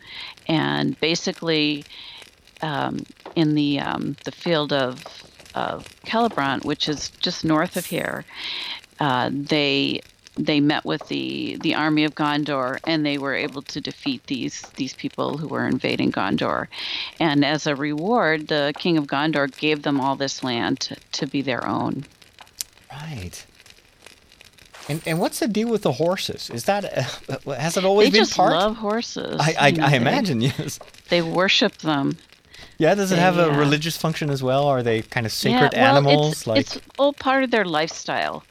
and 0.47 0.99
basically. 1.01 1.85
Um, 2.63 3.05
in 3.35 3.55
the 3.55 3.79
um, 3.79 4.17
the 4.25 4.33
field 4.33 4.73
of 4.73 5.05
of 5.57 5.89
Celebrant, 6.09 6.65
which 6.65 6.89
is 6.89 7.11
just 7.21 7.45
north 7.45 7.77
of 7.77 7.87
here, 7.87 8.25
uh, 9.01 9.31
they 9.33 10.01
they 10.39 10.61
met 10.61 10.85
with 10.85 11.09
the 11.09 11.57
the 11.63 11.75
army 11.75 12.05
of 12.05 12.15
Gondor 12.15 12.79
and 12.87 13.05
they 13.07 13.17
were 13.19 13.35
able 13.35 13.63
to 13.63 13.81
defeat 13.81 14.27
these 14.27 14.61
these 14.77 14.93
people 14.95 15.39
who 15.39 15.49
were 15.49 15.67
invading 15.67 16.13
Gondor. 16.13 16.69
And 17.19 17.45
as 17.45 17.67
a 17.67 17.75
reward, 17.75 18.49
the 18.49 18.73
king 18.79 18.99
of 18.99 19.07
Gondor 19.07 19.49
gave 19.57 19.83
them 19.83 19.99
all 20.01 20.15
this 20.15 20.45
land 20.45 20.81
to, 20.81 20.97
to 21.13 21.27
be 21.27 21.41
their 21.43 21.67
own. 21.67 22.05
Right. 22.93 23.45
And 24.89 25.03
and 25.07 25.19
what's 25.19 25.39
the 25.41 25.49
deal 25.49 25.69
with 25.69 25.83
the 25.83 25.93
horses? 25.93 26.51
Is 26.51 26.65
that 26.65 26.85
uh, 26.85 27.55
has 27.55 27.77
it 27.77 27.85
always 27.85 28.09
they 28.09 28.13
been 28.13 28.21
just 28.27 28.37
part? 28.37 28.53
love 28.53 28.77
horses. 28.77 29.37
I 29.41 29.55
I, 29.59 29.67
I 29.69 29.71
they- 29.73 29.97
imagine 29.97 30.41
yes. 30.51 30.79
they 31.09 31.23
worship 31.23 31.79
them. 31.79 32.19
Yeah, 32.79 32.95
does 32.95 33.11
it 33.11 33.19
have 33.19 33.37
They, 33.37 33.45
a 33.45 33.59
religious 33.59 33.97
function 33.97 34.31
as 34.31 34.43
well? 34.43 34.67
Are 34.67 34.83
they 34.83 35.03
kind 35.03 35.25
of 35.25 35.33
sacred 35.33 35.73
yeah, 35.73 35.83
well, 35.83 35.97
animals? 35.97 36.33
It's, 36.33 36.47
like 36.47 36.61
it's 36.61 36.79
all 36.99 37.13
part 37.13 37.43
of 37.43 37.51
their 37.51 37.65
lifestyle. 37.65 38.45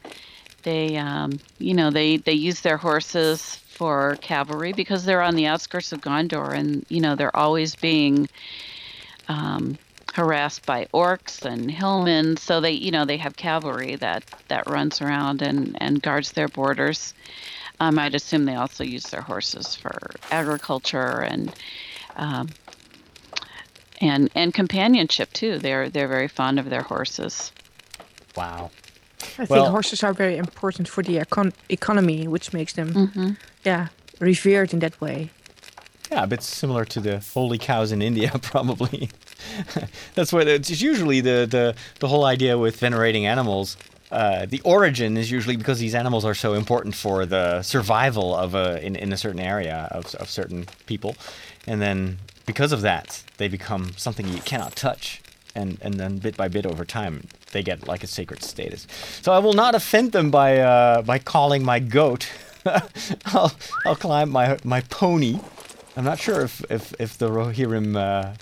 They, 0.63 0.97
um, 0.97 1.39
you 1.59 1.75
know, 1.75 1.91
they 1.91 2.17
they 2.17 2.33
use 2.33 2.61
their 2.61 2.77
horses 2.77 3.57
for 3.75 4.17
cavalry 4.21 4.73
because 4.73 5.05
they're 5.05 5.21
on 5.21 5.35
the 5.35 5.45
outskirts 5.45 5.91
of 5.91 6.01
Gondor, 6.01 6.53
and 6.57 6.85
you 6.89 7.01
know 7.01 7.15
they're 7.15 7.35
always 7.35 7.75
being 7.75 8.27
um, 9.27 9.77
harassed 10.15 10.65
by 10.65 10.87
orcs 10.93 11.45
and 11.45 11.69
hillmen. 11.69 12.37
So 12.37 12.61
they, 12.61 12.71
you 12.71 12.89
know, 12.89 13.05
they 13.05 13.17
have 13.17 13.35
cavalry 13.35 13.95
that 13.97 14.23
that 14.47 14.67
runs 14.67 15.01
around 15.01 15.43
and 15.43 15.77
and 15.79 16.01
guards 16.01 16.31
their 16.31 16.47
borders. 16.47 17.13
Um, 17.79 17.99
I'd 17.99 18.15
assume 18.15 18.45
they 18.45 18.55
also 18.55 18.83
use 18.83 19.03
their 19.03 19.21
horses 19.21 19.75
for 19.75 20.11
agriculture 20.31 21.21
and. 21.21 21.53
Um, 22.17 22.47
and 24.01 24.29
and 24.35 24.53
companionship 24.53 25.31
too. 25.33 25.59
They're 25.59 25.89
they're 25.89 26.07
very 26.07 26.27
fond 26.27 26.59
of 26.59 26.69
their 26.69 26.83
horses. 26.83 27.51
wow. 28.35 28.69
I 29.39 29.45
Well- 29.49 29.63
think 29.63 29.71
horses 29.71 30.03
are 30.03 30.13
very 30.13 30.37
important 30.37 30.87
for 30.87 31.01
the 31.03 31.17
econ- 31.17 31.53
economy, 31.69 32.27
which 32.27 32.53
makes 32.53 32.73
them, 32.73 32.93
Mm-hmm. 32.93 33.29
yeah, 33.63 33.87
revered 34.19 34.73
in 34.73 34.79
that 34.79 34.99
way. 35.01 35.29
Yeah, 36.11 36.23
a 36.23 36.27
bit 36.27 36.43
similar 36.43 36.85
to 36.85 36.99
the 36.99 37.19
holy 37.33 37.57
cows 37.57 37.91
in 37.91 38.01
India, 38.01 38.31
probably. 38.41 39.09
That's 40.15 40.31
what 40.31 40.47
it's 40.47 40.69
usually 40.81 41.21
the, 41.21 41.47
the, 41.49 41.75
the 41.99 42.07
whole 42.07 42.25
idea 42.25 42.57
with 42.57 42.79
venerating 42.79 43.25
animals. 43.25 43.77
Uh, 44.11 44.45
the 44.45 44.61
origin 44.63 45.17
is 45.17 45.31
usually 45.31 45.55
because 45.57 45.79
these 45.79 45.95
animals 45.95 46.23
are 46.25 46.35
so 46.35 46.53
important 46.53 46.93
for 46.95 47.25
the 47.25 47.61
survival 47.63 48.35
of 48.35 48.53
a 48.53 48.79
in, 48.85 48.95
in 48.95 49.11
a 49.11 49.17
certain 49.17 49.39
area 49.41 49.87
of, 49.91 50.13
of 50.15 50.29
certain 50.29 50.65
people, 50.85 51.15
and 51.65 51.81
then 51.81 52.19
because 52.45 52.71
of 52.71 52.81
that, 52.81 53.23
they 53.37 53.47
become 53.47 53.93
something 53.97 54.27
you 54.27 54.39
cannot 54.41 54.75
touch, 54.75 55.21
and 55.53 55.77
and 55.81 55.95
then 55.95 56.17
bit 56.17 56.37
by 56.37 56.47
bit 56.47 56.65
over 56.65 56.85
time, 56.85 57.27
they 57.51 57.63
get 57.63 57.87
like 57.87 58.03
a 58.03 58.07
sacred 58.07 58.43
status. 58.43 58.87
So 59.21 59.33
I 59.33 59.39
will 59.39 59.53
not 59.53 59.75
offend 59.75 60.11
them 60.11 60.31
by 60.31 60.59
uh, 60.59 61.01
by 61.01 61.19
calling 61.19 61.63
my 61.63 61.79
goat. 61.79 62.29
I'll 63.25 63.53
I'll 63.85 63.95
climb 63.95 64.29
my 64.29 64.57
my 64.63 64.81
pony. 64.81 65.39
I'm 65.97 66.03
not 66.03 66.19
sure 66.19 66.41
if 66.41 66.63
if, 66.69 66.93
if 66.99 67.17
the 67.17 67.29
Rohirrim 67.29 67.95
uh, 67.95 68.33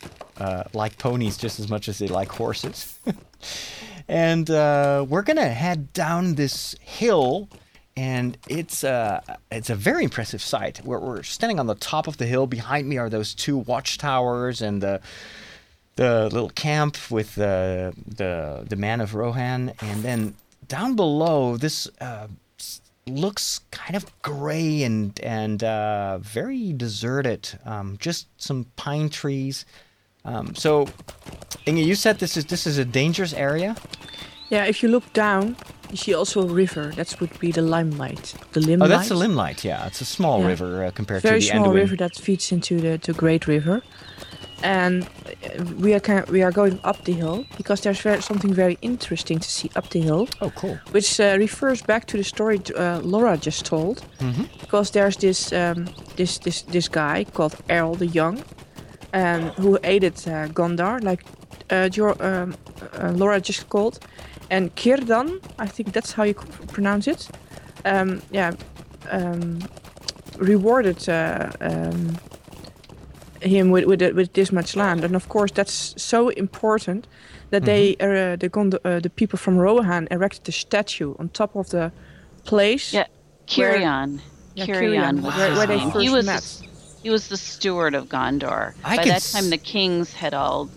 uh, 0.43 0.63
like 0.73 0.97
ponies 0.97 1.37
just 1.37 1.59
as 1.59 1.69
much 1.69 1.87
as 1.87 1.99
they 1.99 2.07
like 2.07 2.29
horses. 2.29 2.99
and 4.07 4.49
uh, 4.49 5.05
we're 5.07 5.21
gonna 5.21 5.49
head 5.49 5.93
down 5.93 6.35
this 6.35 6.75
hill, 6.81 7.49
and 7.95 8.37
it's 8.47 8.83
uh, 8.83 9.21
it's 9.51 9.69
a 9.69 9.75
very 9.75 10.03
impressive 10.03 10.41
sight. 10.41 10.83
We're, 10.83 10.99
we're 10.99 11.23
standing 11.23 11.59
on 11.59 11.67
the 11.67 11.75
top 11.75 12.07
of 12.07 12.17
the 12.17 12.25
hill. 12.25 12.47
Behind 12.47 12.87
me 12.87 12.97
are 12.97 13.09
those 13.09 13.33
two 13.33 13.57
watchtowers 13.57 14.61
and 14.61 14.81
the 14.81 15.01
the 15.95 16.29
little 16.31 16.49
camp 16.49 16.97
with 17.11 17.35
the 17.35 17.93
the 18.07 18.65
the 18.67 18.75
man 18.75 19.01
of 19.01 19.13
Rohan, 19.13 19.73
and 19.81 20.03
then 20.03 20.35
down 20.67 20.95
below 20.95 21.57
this 21.57 21.87
uh, 22.01 22.27
looks 23.05 23.61
kind 23.71 23.95
of 23.95 24.05
gray 24.21 24.83
and 24.83 25.19
and 25.21 25.63
uh, 25.63 26.17
very 26.19 26.73
deserted. 26.73 27.59
Um, 27.65 27.97
just 27.99 28.27
some 28.41 28.65
pine 28.75 29.09
trees. 29.09 29.65
Um, 30.25 30.55
so, 30.55 30.87
Inge, 31.65 31.79
you 31.79 31.95
said 31.95 32.19
this 32.19 32.37
is 32.37 32.45
this 32.45 32.65
is 32.65 32.77
a 32.77 32.85
dangerous 32.85 33.33
area. 33.33 33.75
Yeah, 34.49 34.65
if 34.65 34.81
you 34.81 34.89
look 34.89 35.11
down, 35.13 35.55
you 35.93 35.97
see 35.97 36.13
also 36.15 36.41
a 36.41 36.51
river. 36.63 36.91
That 36.95 37.15
would 37.19 37.39
be 37.39 37.51
the 37.51 37.61
Limlight. 37.61 38.25
The 38.51 38.59
Limlight. 38.59 38.83
Oh, 38.85 38.87
that's 38.87 39.09
the 39.09 39.15
Limlight. 39.15 39.63
Yeah, 39.63 39.87
it's 39.87 40.01
a 40.01 40.05
small 40.05 40.39
Yeah. 40.39 40.47
river 40.51 40.69
uh, 40.85 40.91
compared 40.91 41.21
Very 41.21 41.39
to 41.39 41.45
the 41.45 41.51
Very 41.51 41.59
small 41.61 41.73
Anduin. 41.73 41.81
river 41.83 41.95
that 41.97 42.15
feeds 42.25 42.51
into 42.51 42.73
the 42.81 42.97
to 43.05 43.13
Great 43.13 43.47
River. 43.47 43.81
And 44.63 45.03
uh, 45.03 45.63
we 45.83 45.93
are 45.93 45.99
kind 45.99 46.19
of, 46.19 46.29
we 46.29 46.41
are 46.43 46.51
going 46.51 46.79
up 46.83 47.03
the 47.03 47.11
hill 47.13 47.45
because 47.57 47.81
there's 47.81 47.99
very, 48.01 48.21
something 48.21 48.53
very 48.55 48.77
interesting 48.81 49.39
to 49.39 49.49
see 49.49 49.69
up 49.75 49.89
the 49.89 49.99
hill, 49.99 50.27
Oh, 50.41 50.51
cool. 50.55 50.77
which 50.91 51.19
uh, 51.19 51.35
refers 51.37 51.81
back 51.81 52.05
to 52.07 52.17
the 52.17 52.23
story 52.23 52.59
uh, 52.77 52.99
Laura 53.03 53.37
just 53.37 53.65
told. 53.65 54.01
Mm-hmm. 54.19 54.43
Because 54.61 54.91
there's 54.91 55.17
this 55.17 55.51
um, 55.51 55.85
this 56.15 56.39
this 56.39 56.61
this 56.71 56.87
guy 56.89 57.25
called 57.33 57.55
Eorl 57.67 57.97
the 57.97 58.07
Young, 58.07 58.41
um, 59.13 59.41
who 59.61 59.77
aided 59.83 60.13
uh, 60.27 60.47
Gondor, 60.53 60.99
like 61.03 61.23
uh, 61.69 61.89
Jo- 61.89 62.15
um, 62.21 62.55
uh, 63.01 63.11
Laura 63.11 63.39
just 63.41 63.67
called, 63.69 63.99
and 64.53 64.69
Kirdan, 64.75 65.39
I 65.59 65.67
think 65.67 65.93
that's 65.93 66.13
how 66.13 66.23
you 66.25 66.33
pronounce 66.73 67.07
it. 67.11 67.29
Um, 67.85 68.21
yeah, 68.31 68.51
um, 69.11 69.59
rewarded 70.37 71.09
uh, 71.09 71.49
um, 71.61 72.17
him 73.41 73.71
with 73.71 73.85
with, 73.85 74.01
with 74.15 74.33
this 74.33 74.51
much 74.51 74.75
land, 74.75 75.03
and 75.03 75.15
of 75.15 75.27
course 75.27 75.51
that's 75.53 75.93
so 75.97 76.29
important 76.29 77.07
that 77.49 77.63
they 77.65 77.95
uh, 77.99 78.35
the 78.39 78.49
Gond- 78.49 78.79
uh, 78.85 78.99
the 79.01 79.09
people 79.09 79.37
from 79.39 79.57
Rohan 79.57 80.07
erected 80.11 80.47
a 80.49 80.51
statue 80.51 81.15
on 81.19 81.29
top 81.29 81.55
of 81.55 81.69
the 81.69 81.91
place. 82.45 82.93
Yeah, 82.93 83.07
Where- 83.57 83.77
Cirion. 83.79 84.19
Yeah, 84.55 84.67
Cirion 84.67 84.75
Cirion, 84.75 85.21
was 85.23 85.35
where- 85.35 85.55
where 85.55 85.67
they 85.67 85.79
first 85.79 85.97
he 86.05 86.09
was 86.09 86.25
met. 86.25 86.41
The, 86.43 86.67
he 87.03 87.09
was 87.09 87.27
the 87.27 87.37
steward 87.37 87.95
of 87.95 88.07
Gondor. 88.07 88.73
I 88.83 88.97
By 88.97 89.03
that 89.05 89.23
time, 89.33 89.45
s- 89.45 89.49
the 89.49 89.57
kings 89.57 90.13
had 90.13 90.33
all 90.33 90.69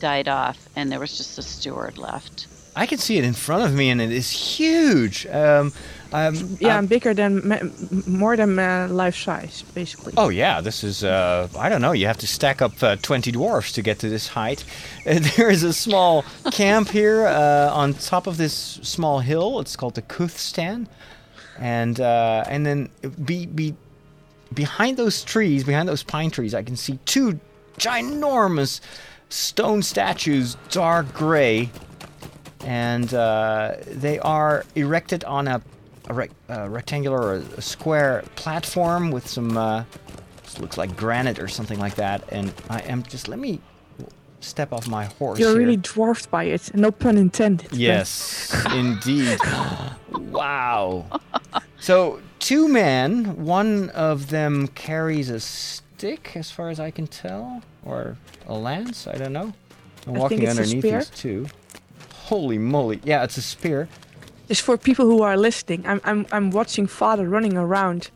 died 0.00 0.28
off, 0.28 0.56
and 0.76 0.90
there 0.90 1.00
was 1.00 1.16
just 1.16 1.38
a 1.38 1.42
steward 1.42 1.98
left. 1.98 2.46
I 2.76 2.86
can 2.86 2.98
see 2.98 3.18
it 3.18 3.24
in 3.24 3.34
front 3.34 3.64
of 3.64 3.74
me, 3.74 3.90
and 3.90 4.00
it 4.00 4.10
is 4.10 4.30
huge. 4.30 5.26
Um, 5.26 5.72
um, 6.12 6.56
Yeah, 6.60 6.78
um, 6.78 6.86
bigger 6.86 7.14
than 7.14 7.72
more 8.06 8.36
than 8.36 8.58
uh, 8.58 8.88
life 8.90 9.16
size, 9.16 9.62
basically. 9.74 10.14
Oh 10.16 10.28
yeah, 10.28 10.60
this 10.60 10.84
is 10.84 11.02
uh, 11.02 11.48
I 11.58 11.68
don't 11.68 11.80
know. 11.80 11.92
You 11.92 12.06
have 12.06 12.18
to 12.18 12.26
stack 12.26 12.62
up 12.62 12.82
uh, 12.82 12.96
twenty 12.96 13.32
dwarfs 13.32 13.72
to 13.72 13.82
get 13.82 13.98
to 14.00 14.08
this 14.08 14.28
height. 14.28 14.64
Uh, 15.06 15.20
there 15.36 15.50
is 15.50 15.62
a 15.62 15.72
small 15.72 16.24
camp 16.50 16.88
here 16.88 17.26
uh, 17.26 17.68
on 17.70 17.92
top 17.92 18.26
of 18.26 18.38
this 18.38 18.54
small 18.82 19.18
hill. 19.20 19.60
It's 19.60 19.76
called 19.76 19.96
the 19.96 20.02
Kuthstan, 20.02 20.86
and 21.58 22.00
uh, 22.00 22.44
and 22.48 22.64
then 22.64 22.88
be 23.22 23.44
be 23.44 23.74
behind 24.54 24.96
those 24.96 25.22
trees, 25.24 25.64
behind 25.64 25.88
those 25.88 26.02
pine 26.02 26.30
trees, 26.30 26.54
I 26.54 26.62
can 26.62 26.76
see 26.76 26.98
two 27.04 27.38
ginormous 27.78 28.80
stone 29.28 29.82
statues, 29.82 30.56
dark 30.70 31.12
gray, 31.12 31.70
and 32.64 33.12
uh, 33.14 33.76
they 33.86 34.18
are 34.20 34.64
erected 34.74 35.24
on 35.24 35.48
a, 35.48 35.62
a 36.08 36.14
rec- 36.14 36.30
uh, 36.50 36.68
rectangular 36.68 37.20
or 37.20 37.34
a 37.56 37.62
square 37.62 38.24
platform 38.36 39.10
with 39.10 39.26
some. 39.26 39.56
Uh, 39.56 39.84
this 40.42 40.58
looks 40.58 40.76
like 40.76 40.96
granite 40.96 41.38
or 41.38 41.48
something 41.48 41.78
like 41.78 41.94
that. 41.96 42.22
And 42.30 42.52
I 42.68 42.80
am 42.80 43.02
just 43.02 43.28
let 43.28 43.38
me 43.38 43.60
step 44.40 44.72
off 44.72 44.86
my 44.86 45.06
horse. 45.06 45.38
You're 45.38 45.50
here. 45.50 45.58
really 45.58 45.76
dwarfed 45.76 46.30
by 46.30 46.44
it. 46.44 46.74
No 46.74 46.90
pun 46.90 47.16
intended. 47.16 47.72
Yes, 47.72 48.54
indeed. 48.72 49.38
wow. 50.10 51.06
So, 51.80 52.20
two 52.38 52.68
men, 52.68 53.44
one 53.44 53.90
of 53.90 54.28
them 54.30 54.68
carries 54.68 55.30
a 55.30 55.40
stick, 55.40 56.32
as 56.36 56.50
far 56.50 56.68
as 56.68 56.78
I 56.80 56.90
can 56.90 57.06
tell, 57.06 57.62
or 57.84 58.16
a 58.46 58.54
lance, 58.54 59.06
I 59.06 59.16
don't 59.16 59.32
know. 59.32 59.52
I'm 60.06 60.16
I 60.16 60.18
walking 60.18 60.38
think 60.38 60.50
it's 60.50 60.58
a 60.58 60.62
underneath 60.62 60.82
spear. 60.84 60.98
these 60.98 61.10
two. 61.10 61.46
Holy 62.30 62.58
moly. 62.58 63.00
Yeah, 63.04 63.24
it's 63.24 63.36
a 63.36 63.42
spear. 63.42 63.88
Just 64.48 64.62
for 64.62 64.76
people 64.78 65.04
who 65.04 65.22
are 65.22 65.36
listening, 65.36 65.86
I'm 65.86 66.00
I'm 66.04 66.26
I'm 66.32 66.50
watching 66.50 66.86
father 66.88 67.28
running 67.28 67.56
around 67.56 68.10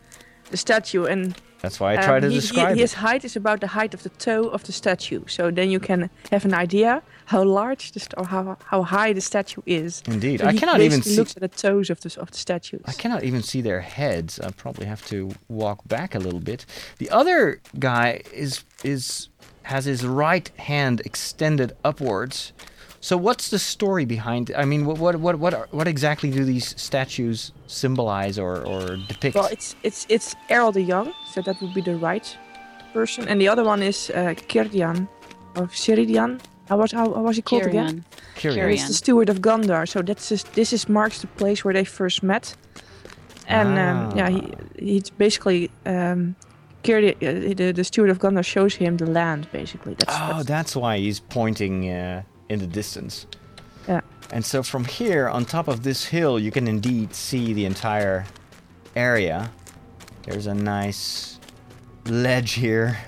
the 0.51 0.57
statue 0.57 1.05
and 1.05 1.35
That's 1.61 1.79
why 1.79 1.93
I 1.93 1.97
um, 1.97 2.03
try 2.03 2.19
to 2.19 2.29
he- 2.29 2.39
he- 2.39 2.79
his 2.81 2.93
height 2.93 3.23
is 3.23 3.35
about 3.35 3.59
the 3.59 3.67
height 3.67 3.93
of 3.93 4.01
the 4.01 4.09
toe 4.09 4.49
of 4.49 4.63
the 4.63 4.71
statue. 4.71 5.21
So 5.27 5.51
then 5.51 5.69
you 5.69 5.79
can 5.79 6.09
have 6.31 6.45
an 6.45 6.53
idea 6.53 7.01
how 7.25 7.43
large 7.43 7.91
the 7.91 7.99
st- 7.99 8.13
or 8.17 8.25
how 8.25 8.57
how 8.71 8.81
high 8.83 9.13
the 9.13 9.21
statue 9.21 9.61
is. 9.65 10.01
Indeed. 10.07 10.39
So 10.39 10.47
I 10.47 10.53
cannot 10.57 10.79
even 10.81 11.01
see 11.03 11.15
looks 11.15 11.35
at 11.37 11.41
the 11.41 11.47
toes 11.67 11.89
of 11.89 11.99
the 11.99 12.09
of 12.21 12.27
the 12.31 12.37
statues. 12.37 12.81
I 12.85 12.93
cannot 13.01 13.23
even 13.23 13.41
see 13.43 13.61
their 13.61 13.81
heads. 13.81 14.39
I 14.39 14.49
probably 14.63 14.85
have 14.87 15.03
to 15.07 15.17
walk 15.47 15.79
back 15.87 16.15
a 16.15 16.19
little 16.19 16.39
bit. 16.41 16.65
The 16.97 17.09
other 17.11 17.59
guy 17.77 18.21
is 18.33 18.63
is 18.83 19.29
has 19.63 19.85
his 19.85 20.01
right 20.03 20.49
hand 20.57 21.01
extended 21.05 21.71
upwards. 21.83 22.53
So 23.01 23.15
what's 23.17 23.49
the 23.49 23.59
story 23.59 24.05
behind? 24.05 24.51
I 24.57 24.65
mean, 24.65 24.85
what 24.85 24.97
what 24.97 25.15
what 25.15 25.39
what, 25.39 25.53
are, 25.53 25.67
what 25.71 25.87
exactly 25.87 26.31
do 26.31 26.43
these 26.43 26.75
statues 26.81 27.53
symbolize 27.67 28.37
or 28.37 28.65
or 28.65 28.97
depict? 29.07 29.35
Well, 29.35 29.49
it's 29.51 29.75
it's 29.83 30.05
it's 30.09 30.35
Eorl 30.49 30.73
the 30.73 30.81
Young, 30.81 31.13
so 31.31 31.41
that 31.41 31.61
would 31.61 31.73
be 31.73 31.81
the 31.81 31.95
right 31.95 32.37
person, 32.93 33.27
and 33.27 33.39
the 33.39 33.47
other 33.47 33.63
one 33.63 33.81
is 33.81 34.09
uh, 34.09 34.33
Kirdian 34.49 35.07
or 35.55 35.67
Ciridian. 35.67 36.39
How 36.67 36.77
was 36.77 36.91
how, 36.91 37.13
how 37.13 37.23
was 37.23 37.35
he 37.37 37.41
called 37.41 37.65
again? 37.65 38.03
Kyrian. 38.35 38.53
Curious. 38.53 38.81
He's 38.81 38.87
the 38.89 38.93
steward 38.93 39.29
of 39.29 39.39
Gondor. 39.39 39.87
So 39.87 40.01
that's 40.01 40.29
just, 40.29 40.53
this 40.53 40.71
is 40.71 40.87
marks 40.87 41.21
the 41.21 41.27
place 41.27 41.65
where 41.65 41.73
they 41.73 41.85
first 41.85 42.21
met, 42.21 42.55
and 43.47 43.79
um, 43.79 44.17
yeah, 44.17 44.29
he, 44.29 44.53
he's 44.77 45.09
basically 45.09 45.71
um, 45.85 46.35
Kirdi, 46.83 47.15
uh, 47.15 47.55
the, 47.55 47.71
the 47.71 47.83
steward 47.83 48.09
of 48.09 48.19
Gondor 48.19 48.43
shows 48.43 48.75
him 48.75 48.97
the 48.97 49.05
land. 49.05 49.47
Basically, 49.51 49.95
that's, 49.95 50.13
Oh, 50.15 50.27
that's 50.37 50.47
that's 50.47 50.75
why 50.75 50.97
he's 50.97 51.19
pointing 51.19 51.89
uh, 51.89 52.23
in 52.49 52.59
the 52.59 52.67
distance. 52.67 53.25
yeah. 53.87 54.01
And 54.31 54.45
so 54.45 54.61
from 54.61 54.85
here, 54.85 55.27
on 55.27 55.45
top 55.45 55.67
of 55.67 55.81
this 55.83 56.05
hill, 56.05 56.37
you 56.39 56.51
can 56.51 56.67
indeed 56.67 57.13
see 57.15 57.53
the 57.53 57.65
entire 57.65 58.25
area. 58.95 59.49
There's 60.23 60.45
a 60.47 60.53
nice 60.53 61.39
ledge 62.05 62.53
here. 62.53 62.97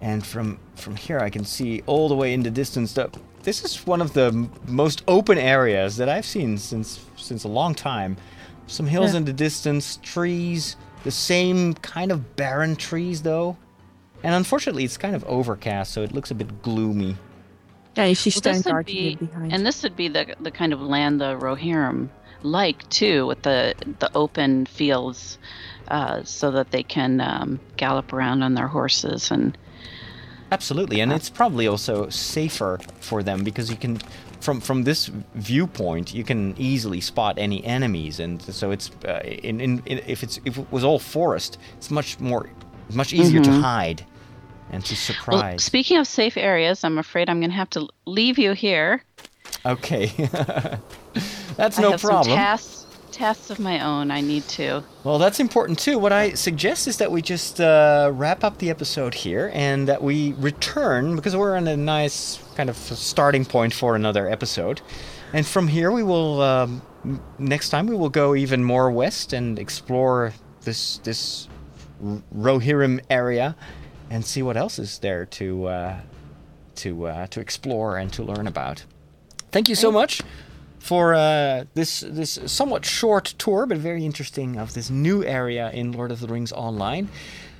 And 0.00 0.26
from 0.26 0.58
from 0.74 0.96
here, 0.96 1.20
I 1.20 1.30
can 1.30 1.44
see 1.44 1.80
all 1.86 2.08
the 2.08 2.16
way 2.16 2.34
in 2.34 2.42
the 2.42 2.50
distance. 2.50 2.92
The, 2.92 3.08
this 3.44 3.62
is 3.64 3.86
one 3.86 4.00
of 4.02 4.12
the 4.14 4.32
m- 4.34 4.50
most 4.66 5.04
open 5.06 5.38
areas 5.38 5.96
that 5.98 6.08
I've 6.08 6.26
seen 6.26 6.58
since 6.58 6.98
since 7.16 7.44
a 7.44 7.48
long 7.48 7.72
time. 7.76 8.16
Some 8.66 8.88
hills 8.88 9.12
Yeah. 9.12 9.18
in 9.18 9.24
the 9.26 9.32
distance, 9.32 10.00
trees, 10.02 10.74
the 11.04 11.12
same 11.12 11.74
kind 11.74 12.10
of 12.10 12.34
barren 12.34 12.74
trees 12.74 13.22
though. 13.22 13.56
And 14.24 14.34
unfortunately, 14.34 14.82
it's 14.82 14.96
kind 14.98 15.14
of 15.14 15.22
overcast, 15.26 15.92
so 15.92 16.02
it 16.02 16.10
looks 16.12 16.32
a 16.32 16.34
bit 16.34 16.62
gloomy. 16.62 17.16
Yeah. 17.96 18.04
You 18.06 18.14
see 18.14 18.30
Well, 18.44 18.54
this 18.54 18.84
be, 18.86 19.16
behind. 19.16 19.52
and 19.52 19.66
this 19.66 19.82
would 19.82 19.96
be 19.96 20.08
the 20.08 20.34
the 20.40 20.50
kind 20.50 20.72
of 20.72 20.80
land 20.80 21.20
the 21.20 21.36
Rohirrim 21.36 22.08
like 22.42 22.88
too, 22.90 23.26
with 23.26 23.42
the 23.42 23.74
the 23.98 24.10
open 24.14 24.66
fields, 24.66 25.38
uh, 25.88 26.22
so 26.24 26.50
that 26.50 26.70
they 26.70 26.82
can 26.82 27.20
um, 27.20 27.60
gallop 27.76 28.12
around 28.12 28.42
on 28.42 28.54
their 28.54 28.68
horses 28.68 29.30
and 29.30 29.56
Absolutely, 30.52 31.00
and 31.00 31.12
it's 31.14 31.30
probably 31.30 31.66
also 31.66 32.10
safer 32.10 32.78
for 33.00 33.22
them 33.22 33.42
because 33.42 33.70
you 33.70 33.76
can, 33.76 33.96
from 34.40 34.60
from 34.60 34.82
this 34.84 35.10
viewpoint, 35.34 36.12
you 36.12 36.24
can 36.24 36.54
easily 36.58 37.00
spot 37.00 37.38
any 37.38 37.64
enemies, 37.64 38.20
and 38.20 38.42
so 38.42 38.70
it's 38.70 38.90
uh, 39.08 39.20
in, 39.24 39.62
in, 39.62 39.82
in 39.86 40.02
if 40.06 40.22
it's 40.22 40.38
if 40.44 40.58
it 40.58 40.70
was 40.70 40.84
all 40.84 40.98
forest, 40.98 41.56
it's 41.78 41.90
much 41.90 42.20
more 42.20 42.50
much 42.92 43.14
easier 43.14 43.40
to 43.42 43.50
hide 43.50 44.04
and 44.72 44.84
to 44.84 44.92
Well, 44.94 44.96
surprise. 44.96 45.64
speaking 45.64 45.98
of 45.98 46.06
safe 46.06 46.36
areas, 46.36 46.82
I'm 46.84 46.98
afraid 46.98 47.28
I'm 47.28 47.40
going 47.40 47.50
to 47.50 47.56
have 47.56 47.70
to 47.70 47.88
leave 48.06 48.38
you 48.38 48.52
here. 48.52 49.04
okay, 49.66 50.06
that's 51.56 51.78
no 51.78 51.88
I 51.88 51.90
have 51.92 52.00
problem. 52.00 52.24
some 52.24 52.36
tasks 52.36 52.78
tasks 53.12 53.50
of 53.50 53.60
my 53.60 53.78
own. 53.84 54.10
I 54.10 54.22
need 54.22 54.48
to. 54.48 54.82
Well, 55.04 55.18
that's 55.18 55.38
important 55.38 55.78
too. 55.78 55.98
What 55.98 56.12
I 56.12 56.32
suggest 56.32 56.88
is 56.88 56.96
that 56.96 57.12
we 57.12 57.20
just 57.22 57.60
uh, 57.60 58.10
wrap 58.12 58.42
up 58.42 58.56
the 58.58 58.70
episode 58.70 59.12
here 59.14 59.50
and 59.54 59.86
that 59.86 60.02
we 60.02 60.32
return 60.38 61.14
because 61.14 61.36
we're 61.36 61.54
on 61.56 61.68
a 61.68 61.76
nice 61.76 62.38
kind 62.56 62.70
of 62.70 62.76
starting 62.76 63.44
point 63.44 63.74
for 63.74 63.94
another 63.94 64.28
episode. 64.28 64.80
And 65.34 65.46
from 65.46 65.68
here, 65.68 65.90
we 65.92 66.02
will 66.02 66.40
um, 66.40 66.82
next 67.38 67.68
time 67.68 67.86
we 67.86 67.94
will 67.96 68.08
go 68.10 68.34
even 68.34 68.64
more 68.64 68.90
west 68.90 69.32
and 69.34 69.58
explore 69.58 70.32
this 70.62 70.98
this 71.04 71.48
Rohirrim 72.34 73.00
area 73.10 73.54
and 74.12 74.26
see 74.26 74.42
what 74.42 74.56
else 74.58 74.78
is 74.78 74.98
there 74.98 75.24
to 75.24 75.66
uh, 75.66 76.00
to 76.76 77.06
uh, 77.06 77.26
to 77.28 77.40
explore 77.40 77.96
and 77.96 78.12
to 78.12 78.22
learn 78.22 78.46
about. 78.46 78.84
Thank 79.50 79.68
you 79.68 79.74
so 79.74 79.90
much 79.90 80.20
for 80.78 81.14
uh, 81.14 81.64
this 81.74 82.00
this 82.00 82.38
somewhat 82.46 82.84
short 82.84 83.34
tour, 83.38 83.64
but 83.66 83.78
very 83.78 84.04
interesting 84.04 84.58
of 84.58 84.74
this 84.74 84.90
new 84.90 85.24
area 85.24 85.70
in 85.70 85.92
Lord 85.92 86.12
of 86.12 86.20
the 86.20 86.26
Rings 86.26 86.52
Online. 86.52 87.08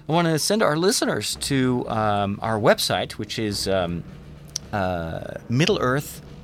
I 0.09 0.12
want 0.12 0.29
to 0.29 0.38
send 0.38 0.62
our 0.62 0.77
listeners 0.77 1.37
to 1.37 1.88
um, 1.88 2.38
our 2.43 2.59
website, 2.59 3.12
which 3.12 3.38
is 3.38 3.67
um, 3.67 4.05
uh, 4.73 5.38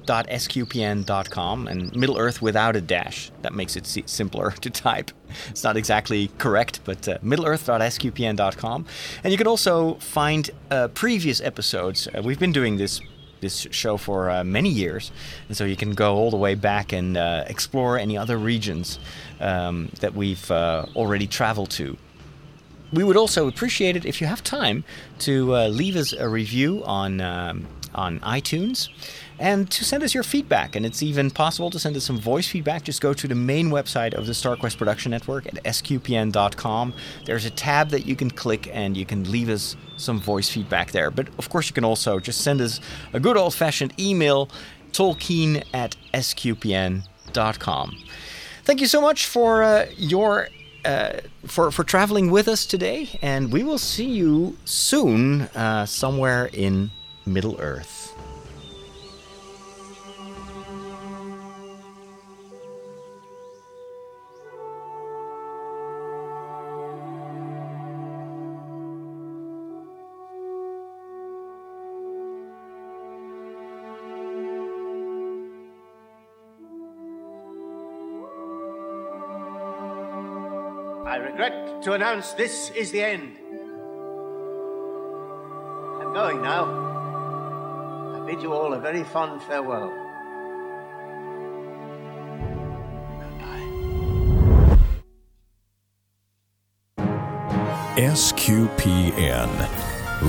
middle-earth.sqpn.com, 0.09 1.69
and 1.69 1.95
Middle 1.95 2.19
Earth 2.19 2.43
without 2.43 2.77
a 2.77 2.81
dash. 2.81 3.31
That 3.43 3.55
makes 3.55 3.77
it 3.77 3.87
simpler 3.87 4.51
to 4.61 4.71
type. 4.71 5.11
It's 5.51 5.65
not 5.65 5.77
exactly 5.77 6.31
correct, 6.39 6.81
but 6.85 7.09
uh, 7.09 7.19
middle-earth.sqpn.com. 7.23 8.87
And 9.23 9.33
you 9.33 9.39
can 9.39 9.47
also 9.47 9.95
find 9.95 10.51
uh, 10.71 10.89
previous 10.89 11.41
episodes. 11.41 12.09
Uh, 12.09 12.23
we've 12.23 12.39
been 12.39 12.53
doing 12.53 12.77
this 12.77 13.01
this 13.41 13.69
show 13.71 13.97
for 13.97 14.31
uh, 14.31 14.43
many 14.43 14.69
years, 14.69 15.13
and 15.47 15.57
so 15.57 15.65
you 15.65 15.77
can 15.77 15.93
go 15.93 16.17
all 16.17 16.29
the 16.29 16.37
way 16.37 16.57
back 16.57 16.93
and 16.93 17.17
uh, 17.17 17.45
explore 17.47 17.97
any 17.97 18.19
other 18.19 18.37
regions 18.37 18.99
um, 19.39 19.91
that 20.01 20.13
we've 20.13 20.51
uh, 20.51 20.85
already 20.97 21.29
traveled 21.29 21.71
to. 21.71 21.97
We 22.93 23.05
would 23.05 23.17
also 23.17 23.47
appreciate 23.47 23.95
it 23.95 24.05
if 24.05 24.21
you 24.21 24.27
have 24.27 24.43
time 24.43 24.83
to 25.21 25.55
uh, 25.55 25.69
leave 25.69 25.95
us 25.95 26.13
a 26.13 26.29
review 26.29 26.83
on 26.85 27.21
um, 27.21 27.69
on 27.95 28.19
iTunes 28.21 28.89
and 29.39 29.71
to 29.71 29.85
send 29.85 30.03
us 30.03 30.15
your 30.15 30.23
feedback. 30.23 30.75
And 30.75 30.85
it's 30.85 31.03
even 31.03 31.31
possible 31.31 31.71
to 31.71 31.79
send 31.79 31.97
us 31.97 32.05
some 32.05 32.19
voice 32.19 32.49
feedback. 32.49 32.85
Just 32.85 33.01
go 33.01 33.13
to 33.15 33.29
the 33.29 33.35
main 33.35 33.71
website 33.71 34.15
of 34.15 34.27
the 34.27 34.33
StarQuest 34.33 34.77
Production 34.77 35.11
Network 35.11 35.47
at 35.47 35.63
sqpn.com. 35.65 36.95
There's 37.25 37.45
a 37.45 37.51
tab 37.51 37.91
that 37.91 38.07
you 38.07 38.17
can 38.17 38.31
click 38.31 38.69
and 38.73 38.97
you 38.97 39.07
can 39.07 39.31
leave 39.31 39.49
us 39.49 39.77
some 39.97 40.21
voice 40.21 40.49
feedback 40.49 40.93
there. 40.93 41.11
But 41.11 41.29
of 41.39 41.49
course, 41.49 41.69
you 41.69 41.75
can 41.75 41.85
also 41.85 42.19
just 42.19 42.41
send 42.41 42.61
us 42.61 42.81
a 43.13 43.21
good 43.21 43.37
old 43.37 43.55
fashioned 43.55 43.99
email, 43.99 44.49
tolkien 44.93 45.65
at 45.73 45.97
sqpn.com. 46.15 47.99
Thank 48.65 48.81
you 48.81 48.87
so 48.87 49.01
much 49.01 49.27
for 49.27 49.63
uh, 49.63 49.87
your 49.97 50.49
uh, 50.85 51.21
for 51.47 51.71
for 51.71 51.85
traveling 51.85 52.31
with 52.31 52.49
us 52.49 52.67
today, 52.67 53.19
and 53.23 53.51
we 53.53 53.63
will 53.63 53.79
see 53.79 54.05
you 54.05 54.57
soon 54.65 55.43
uh, 55.55 55.87
somewhere 55.87 56.51
in 56.53 56.91
Middle 57.27 57.59
Earth. 57.61 57.98
To 81.89 81.95
announce 81.95 82.35
this 82.35 82.71
is 82.73 82.91
the 82.91 83.01
end. 83.01 83.39
I'm 86.03 86.13
going 86.13 86.43
now. 86.43 86.67
I 88.15 88.21
bid 88.27 88.43
you 88.43 88.53
all 88.53 88.75
a 88.75 88.79
very 88.79 89.05
fond 89.05 89.43
farewell. 89.45 89.89
Goodbye. 93.23 93.69
SQPN, 97.97 99.51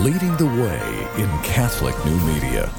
leading 0.02 0.38
the 0.38 0.48
way 0.64 1.08
in 1.22 1.30
Catholic 1.44 1.96
new 2.06 2.20
media. 2.34 2.72